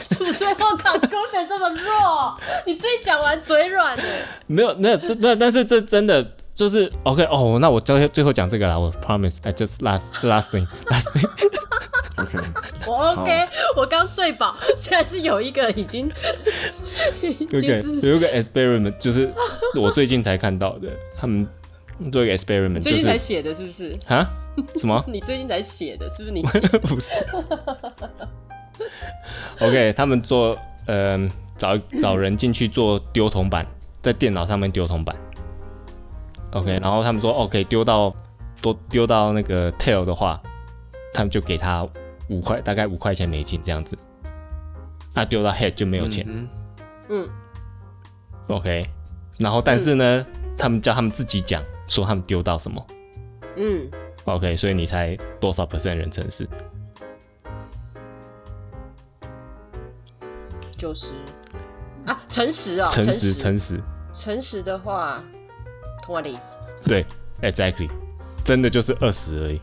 [0.07, 2.37] 怎么最后 conclusion 这么弱？
[2.65, 4.03] 你自己讲完嘴软的。
[4.47, 6.25] 没有，没有，这没有，但是这真的
[6.55, 7.57] 就是 OK 哦。
[7.59, 9.39] 那我最最后讲这个啦，我 promise.
[9.43, 11.29] I just last last thing, last thing.
[12.15, 12.39] OK，
[12.87, 16.09] 我 OK，我刚睡饱，现在是有一个已经
[17.19, 19.29] OK 有一个 experiment，就是
[19.75, 20.87] 我最近才看到的，
[21.17, 21.45] 他们。
[22.11, 23.97] 做一个 experiment，最近才写的，是不是？
[24.07, 24.27] 啊？
[24.75, 25.03] 什么？
[25.07, 26.41] 你最近才写的，是不是你？
[26.83, 27.25] 不是。
[29.59, 33.65] OK，他们做，嗯、呃，找找人进去做丢铜板，
[34.01, 35.15] 在电脑上面丢铜板。
[36.51, 38.13] OK，然后他们说，OK，丢到
[38.61, 40.41] 多丢到那个 tail 的话，
[41.13, 41.87] 他们就给他
[42.29, 43.97] 五块，大概五块钱美金这样子。
[45.13, 46.25] 那丢到 head 就没有钱。
[46.27, 46.47] 嗯。
[47.09, 47.29] 嗯
[48.47, 48.85] OK，
[49.37, 51.63] 然后但是呢，嗯、他们叫他们自己讲。
[51.93, 52.85] 说他们丢到什么？
[53.55, 53.89] 嗯
[54.25, 56.47] ，OK，所以你猜多少 percent 人诚实？
[60.75, 61.13] 九十。
[62.05, 63.79] 啊，诚实哦，诚实，诚实，
[64.13, 64.61] 诚实。
[64.61, 65.23] 的话
[66.03, 66.37] ，twenty，
[66.83, 67.05] 对
[67.41, 67.89] ，exactly，
[68.43, 69.61] 真的就是二十而已，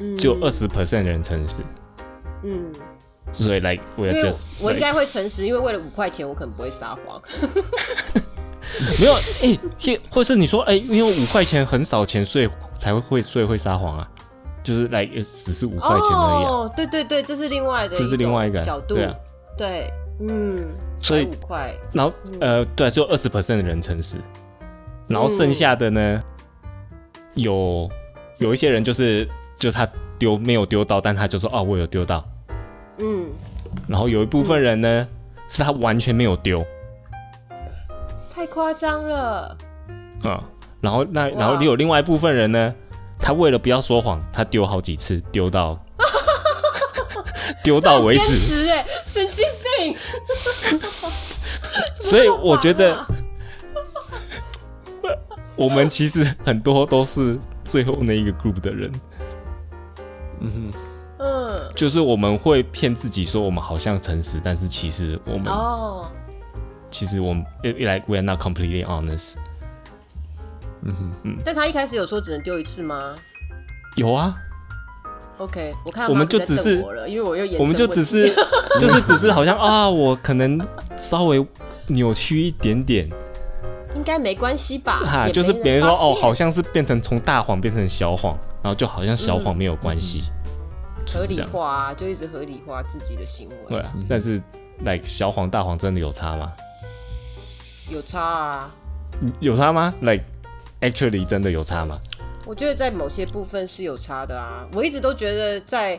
[0.00, 1.54] 嗯，就二十 percent 人诚实，
[2.42, 2.70] 嗯，
[3.32, 7.22] 所以 like we are just，我应该会诚实，因为为了五块钱，我可能不会撒谎。
[9.00, 14.08] 没有，哎、欸，或是你说，哎、欸，因为五块钱很少钱，所以才会会所以会撒谎啊，
[14.62, 16.48] 就是来只是五块钱而已、啊。
[16.50, 19.14] 哦，对对对，这是另外的，这是另外一个角度，对啊，
[19.56, 20.58] 对，嗯，
[21.00, 24.18] 所以五块，然后呃，对，只有二十 percent 的人诚实，
[25.08, 26.22] 然后剩下的呢，嗯、
[27.34, 27.88] 有
[28.38, 29.26] 有一些人就是
[29.58, 29.88] 就他
[30.18, 32.24] 丢没有丢到，但他就说哦，我有丢到，
[32.98, 33.26] 嗯，
[33.88, 34.88] 然后有一部分人呢。
[34.88, 35.08] 嗯。
[35.48, 36.66] 是他完全没有丢，
[38.36, 39.56] 太夸张了。
[40.22, 40.38] 嗯，
[40.82, 42.74] 然后那然后你有另外一部分人呢，
[43.18, 45.82] 他为了不要说谎，他丢好几次，丢到
[47.64, 48.26] 丢到为止。
[48.26, 49.46] 坚持哎，神经
[49.78, 49.96] 病。
[51.98, 53.02] 所以我觉得，
[55.56, 58.92] 我们其实很多都是最后那一个 group 的人。
[60.40, 60.72] 嗯哼。
[61.18, 66.06] 嗯，就是我们会骗自己说我们好像诚实，但是其实我们哦，
[66.98, 69.34] 其实我们一来 we are not completely honest。
[70.80, 73.14] 嗯哼嗯，但他一开始有说只能丢一次吗？
[73.96, 74.34] 有啊。
[75.36, 76.76] OK，我看我们就只是
[77.06, 78.26] 因为我又我们就只是
[78.80, 80.58] 就是只是好像啊，我可能
[80.96, 81.46] 稍微
[81.88, 83.06] 扭曲一点点，
[83.94, 85.00] 应该没关系吧？
[85.04, 90.22] 哈，就是别人说哦，好像是变成从大谎变成小谎，然后就好像小谎没有关系。
[90.30, 90.32] 嗯
[91.12, 93.54] 合理化啊，就一直合理化自己的行为。
[93.68, 94.42] 对啊，但是
[94.80, 96.50] ，like 小谎大谎真的有差吗？
[97.88, 98.74] 有差啊。
[99.40, 100.24] 有差吗？like
[100.80, 101.98] actually 真的有差吗？
[102.44, 104.66] 我觉得在某些部分是有差的啊。
[104.72, 105.98] 我一直都觉得在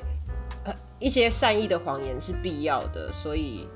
[0.63, 3.67] 呃一些善意的谎言是必要的，所以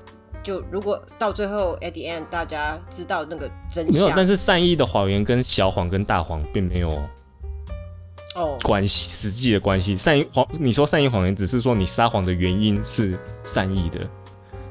[0.42, 7.02] 就如果到最后 at the end 大家知道那个真相，没有，但是善意的谎言跟小谎跟大谎并没有。
[8.34, 14.00] 哦，关系实际的关系，善意谎，你说善意谎言，只是说你撒谎的原因是善意的，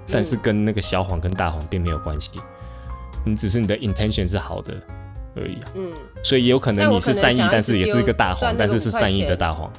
[0.07, 2.31] 但是跟那个小谎跟大谎并没有关系，
[3.25, 4.73] 你只是你的 intention 是好的
[5.35, 5.71] 而已啊。
[5.75, 5.91] 嗯，
[6.23, 9.71] 所以也有可能你是善意，但是也是一个大谎，但是是善意的大谎。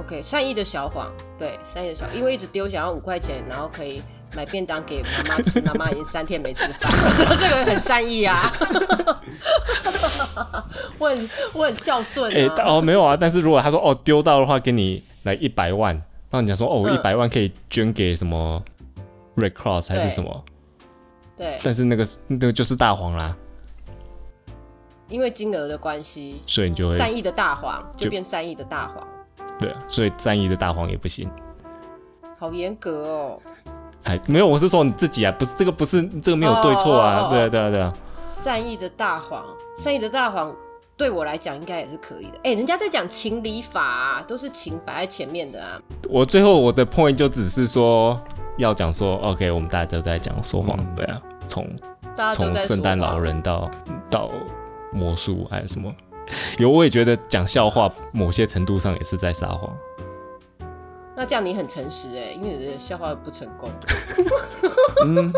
[0.00, 4.02] OK，善意的小谎，对，善意的小，因为一直丢想要五块钱，然后可以。
[4.36, 6.92] 买便当给妈妈吃，妈妈已经三天没吃饭，
[7.40, 8.36] 这个很善意啊。
[10.98, 12.34] 我很我很孝顺、啊。
[12.36, 18.62] 哎、欸、哦没有啊，但是如果他说哦丢到的话，给你来一百万，然后你讲说哦我一百万可以捐给什么
[19.36, 20.44] Red Cross 还是什么？
[20.46, 20.57] 对。
[21.38, 23.34] 对但是那个那个就是大黄啦。
[25.08, 29.06] 因为金额的关系，所以你就会善意的大黄就变善意的大黄。
[29.58, 31.30] 对，所以善意的大黄也不行。
[32.38, 33.40] 好严格哦。
[34.04, 37.92] 哎，没有，我是说你自己啊，不是这个，不是这个没有对错啊，对啊，对啊，对啊。
[38.20, 39.44] 善意的大黄，
[39.78, 40.54] 善意的大黄，
[40.96, 42.38] 对我来讲应该也是可以的。
[42.44, 45.80] 哎，人家在讲情理法啊，都是情摆在前面的啊。
[46.08, 48.20] 我最后我的 point 就只是说
[48.58, 51.68] 要讲说，OK，我们大家都在讲说谎，嗯、对啊，从
[52.34, 53.70] 从圣诞老人到
[54.10, 54.30] 到
[54.92, 55.92] 魔术还有什么，
[56.58, 59.74] 有我也觉得讲笑话某些程度上也是在撒谎。
[61.16, 63.68] 那这样你很诚实哎，因为你的笑话不成功。
[65.04, 65.32] 嗯，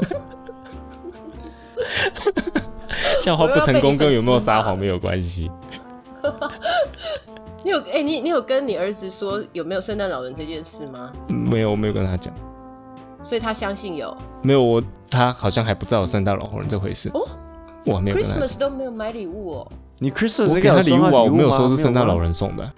[3.23, 5.51] 笑话不成功跟有没有撒谎没有关系。
[7.63, 11.11] 你有哎、欸，你你有跟你儿子说有没有圣诞老人这件事吗？
[11.29, 12.33] 没有，我没有跟他讲。
[13.23, 14.17] 所以他相信有？
[14.43, 17.11] 没有，我他好像还不知道有圣诞老人这回事。
[17.15, 17.27] 哦，
[17.85, 18.35] 我还没有跟他。
[18.35, 19.73] Christmas 都没有买礼物哦。
[19.99, 21.23] 你 Christmas 给他礼物啊？
[21.23, 22.73] 我没有说是圣诞老人送的。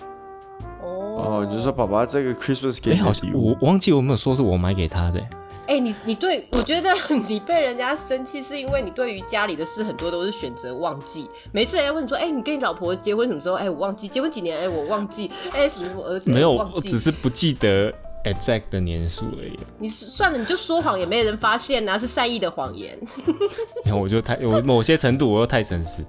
[0.82, 5.20] 哦，你就说爸爸这个 Christmas 给好像我忘记我没有说是我买给他的。
[5.64, 6.90] 哎、欸，你你对我觉得
[7.28, 11.30] 你被人家生气，是因为你对于家里的事很多都是选择忘记。
[11.52, 13.54] 每次人家问你说，哎、欸，你跟你老婆结婚什么时候？
[13.54, 14.58] 哎、欸，我忘记结婚几年？
[14.58, 15.30] 哎、欸，我忘记。
[15.52, 19.58] 哎、欸，什么我儿子我没有，我只是不记得 exact 的年数而已。
[19.78, 22.98] 你算了，你就说谎也没人发现呐、啊，是善意的谎言。
[23.84, 26.04] 然 后我就太我某些程度我又太诚实，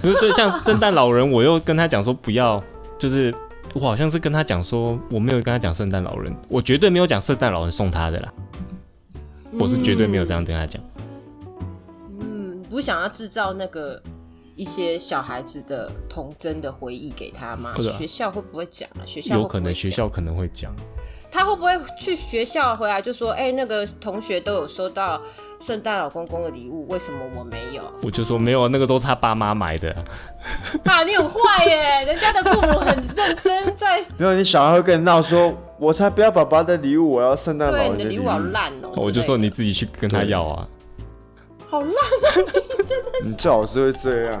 [0.00, 2.62] 不是所以像圣诞老人，我又跟他讲说不要，
[2.98, 3.34] 就是。
[3.74, 8.32] 我好像是跟他讲说，我没有跟他讲圣诞老人，我绝对没有讲圣诞老人送他的啦，
[9.52, 10.82] 嗯、我是绝对没有这样跟他讲。
[12.18, 14.02] 嗯，不想要制造那个
[14.54, 17.74] 一些小孩子的童真的回忆给他吗？
[17.76, 19.04] 啊、学校会不会讲啊？
[19.04, 19.34] 学校？
[19.34, 20.74] 有可能学校可能会讲。
[21.30, 25.20] 他会不会去学校回来就说，哎、欸，那个同学都有收到
[25.60, 27.82] 圣诞老公公的礼物，为什么我没有？
[28.02, 29.94] 我就说没有，那个都是他爸妈买的。
[30.84, 32.04] 啊，你很坏耶！
[32.06, 34.00] 人家的父母很认真在。
[34.16, 38.06] 没有，你小孩会跟你闹说，我才不要爸爸的礼物，我要圣诞老人的礼物。
[38.06, 38.90] 对，你的礼物好烂哦。
[38.96, 40.66] 我就说你自己去跟他要啊。
[41.68, 41.94] 好烂啊！
[42.78, 43.28] 你真的是。
[43.28, 44.40] 你最好是会这样，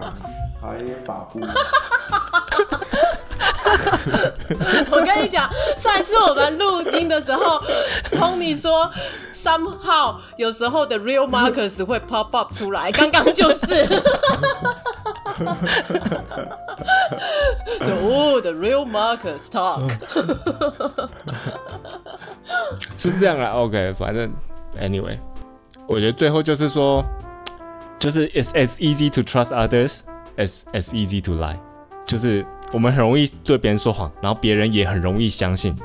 [0.62, 1.40] 哎呀，把布。
[4.91, 7.61] 我跟你讲，上一次我们录音的时候，
[8.11, 8.89] Tony 说
[9.33, 13.65] 圣 somehow 有时候的 real Marcus 会 pop up 出来，刚刚就是。
[17.81, 19.89] 哦，the real Marcus talk。
[22.97, 24.31] 是这样啊，OK，反正
[24.79, 25.17] anyway，
[25.87, 27.03] 我觉得最后就是说，
[27.97, 30.01] 就是 it's as easy to trust others
[30.37, 31.57] as as easy to lie，
[32.05, 35.76] 就是 我们很容易对别人说谎，然后别人也很容易相信，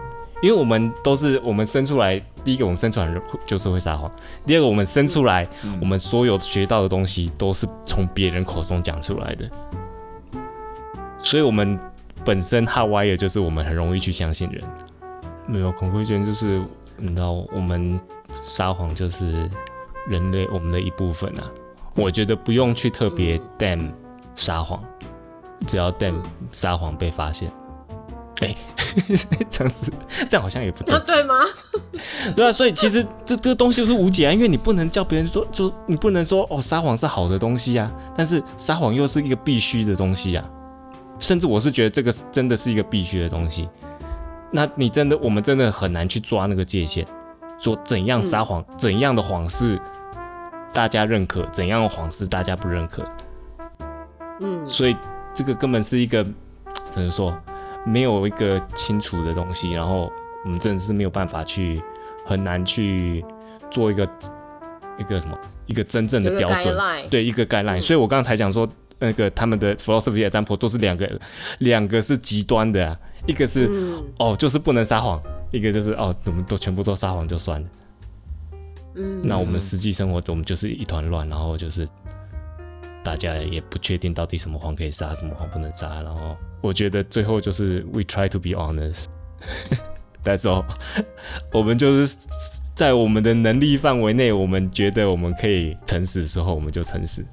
[0.42, 4.12] 因为我们都是我们生出来，第一个我们生出来就是会撒谎，
[4.46, 9.50] 第二个我们生出来，嗯、我们所有学到的东西都是从别人口中讲出来的，
[11.22, 11.80] 所以我们
[12.26, 14.64] 本身 hardwired 就是我们很容易去相信人，
[15.48, 16.62] 没有 conclusion 就是。
[17.04, 18.00] 你知道，我们
[18.44, 19.50] 撒谎就是
[20.08, 21.50] 人类我们的一部分啊。
[21.96, 23.92] 我觉得不用去特别 damn
[24.36, 24.84] 撒谎，
[25.68, 27.52] 只要 damn 撒谎被发现，
[28.42, 28.58] 哎、欸，
[29.50, 29.92] 这样子
[30.30, 31.36] 这样好像也不对，对吗？
[32.36, 40.50] 对啊，所以其实这这个东西就是无解啊，因为你不能叫别人说，就你不能说哦，撒谎是好的东西啊，但是撒谎又是一个必须的东西啊，
[41.20, 43.70] 甚至我是觉得这个真的是一个必须的东西。
[44.52, 47.06] 那你真的，我们真的很难去抓那个界限，
[47.58, 49.80] 说怎样撒谎，嗯、怎样的谎是
[50.74, 53.06] 大家认可，怎样的谎是大家不认可。
[54.42, 54.96] 嗯，所以
[55.34, 56.26] 这个根本是一个
[56.90, 57.38] 怎么说，
[57.86, 60.12] 没有一个清楚的东西，然后
[60.44, 61.82] 我们真的是没有办法去，
[62.26, 63.24] 很难去
[63.70, 64.08] 做一个
[64.98, 66.76] 一个什么，一个真正的标准，
[67.10, 67.80] 对，一个 guideline。
[67.80, 68.68] 嗯、所以我刚才讲说，
[69.00, 71.20] 那个他们的 philosophy example 都是两个，
[71.60, 72.98] 两个是极端的啊。
[73.28, 75.20] 一个是、嗯、哦，就是不能撒谎；
[75.52, 77.68] 一个就是哦，我们都全部都撒谎就算了。
[78.96, 81.88] 嗯，那我们实际生活中，我们就是一团乱，然后就是
[83.04, 86.02] 大家也不确定到底什么谎可以杀，什么谎不能杀。
[86.02, 89.06] 然后我觉得最后就是 we try to be honest。
[90.24, 90.66] That's all。
[91.52, 92.18] 我们就是
[92.76, 97.26] 在我们的能力范围内，我们觉得我们可以诚实的时候，我们就诚实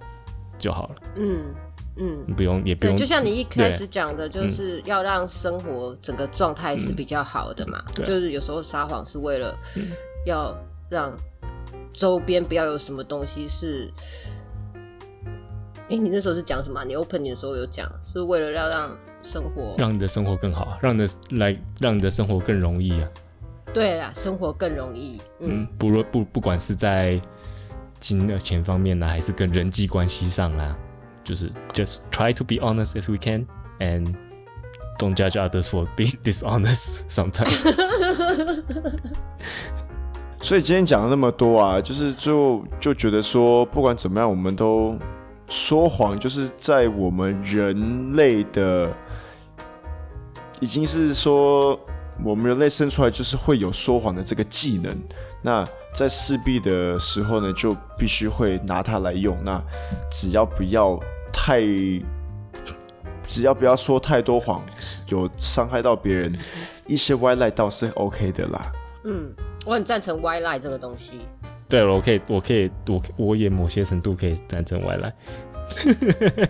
[0.59, 0.95] 就好了。
[1.17, 1.55] 嗯。
[2.01, 7.83] 嗯，不用也不用，对，就像你一开始讲的，就是要让生活整个状态是比较好的嘛。
[7.97, 9.59] 嗯、就是有时候撒谎是为了
[10.25, 10.57] 要
[10.89, 11.13] 让
[11.93, 13.91] 周边不要有什么东西是。
[15.89, 16.85] 哎、欸，你那时候是讲什么？
[16.85, 23.09] 你 opening 的时候有讲，是为了要让生活让你的生活更好，让你的来让你的生活更容易啊。
[23.73, 25.21] 对啊，生活更容易。
[25.41, 27.21] 嗯，嗯不不不管是在
[27.99, 30.77] 金的钱方面呢，还是跟人际关系上啦。
[31.25, 33.47] 就是 just try to be honest as we can
[33.81, 34.15] and
[34.99, 37.77] don't judge others for being dishonest sometimes。
[40.41, 44.97] 所以今天讲了那么多啊，就是最后就觉得说，不管怎么样，我们都
[45.49, 48.93] 说谎，就是在我们人类的，
[50.61, 51.79] 已经是说
[52.25, 54.97] 我们人类生出来就是会有说谎的这个技能。
[55.43, 59.37] 那在势必的时候呢，就必须会拿它来用。
[59.43, 59.63] 那
[60.11, 60.99] 只要不要。
[61.41, 61.61] 太，
[63.29, 64.61] 只要不要说太多谎，
[65.07, 66.37] 有伤害到别人，
[66.89, 68.73] 一些歪赖倒是 OK 的啦。
[69.05, 69.33] 嗯，
[69.65, 71.21] 我很赞成歪赖这个东西。
[71.69, 75.13] 对了，我可以，我可以，我我也某些程度可以赞成外来。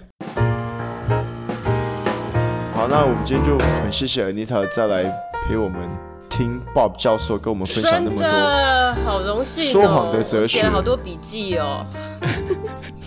[2.73, 5.03] 好，那我们今天就很谢谢 Anita 再来
[5.45, 5.89] 陪我们
[6.29, 11.87] 听 Bob 教授跟我们分享那么多，真的好荣幸、喔，说谎的哲学，写了好多笔记哦、喔。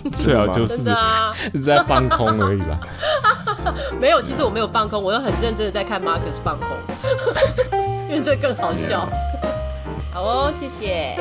[0.12, 0.92] 最好就是
[1.54, 2.78] 是在放空而已吧。
[3.98, 6.68] 没有，其实我没有放空，我又很认真的在看 Marcus 放空，
[8.10, 9.08] 因为这更好笑。
[10.12, 11.16] 好哦，谢谢。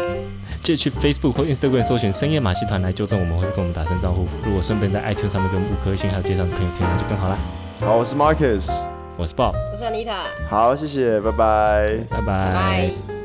[0.62, 4.26] 记得去 Facebook 或 Instagram 搜寻“深夜马戏团”来纠正我们，或是跟我们打声招呼。
[4.46, 7.38] 如果顺便在 iTunes 上面给我们五颗星，还有介绍的朋友听，那就更好啦。
[7.80, 8.84] 好，我是 Marcus，
[9.18, 10.18] 我是 Bob，我是 Anita。
[10.50, 13.21] 好，谢谢，拜拜，拜拜。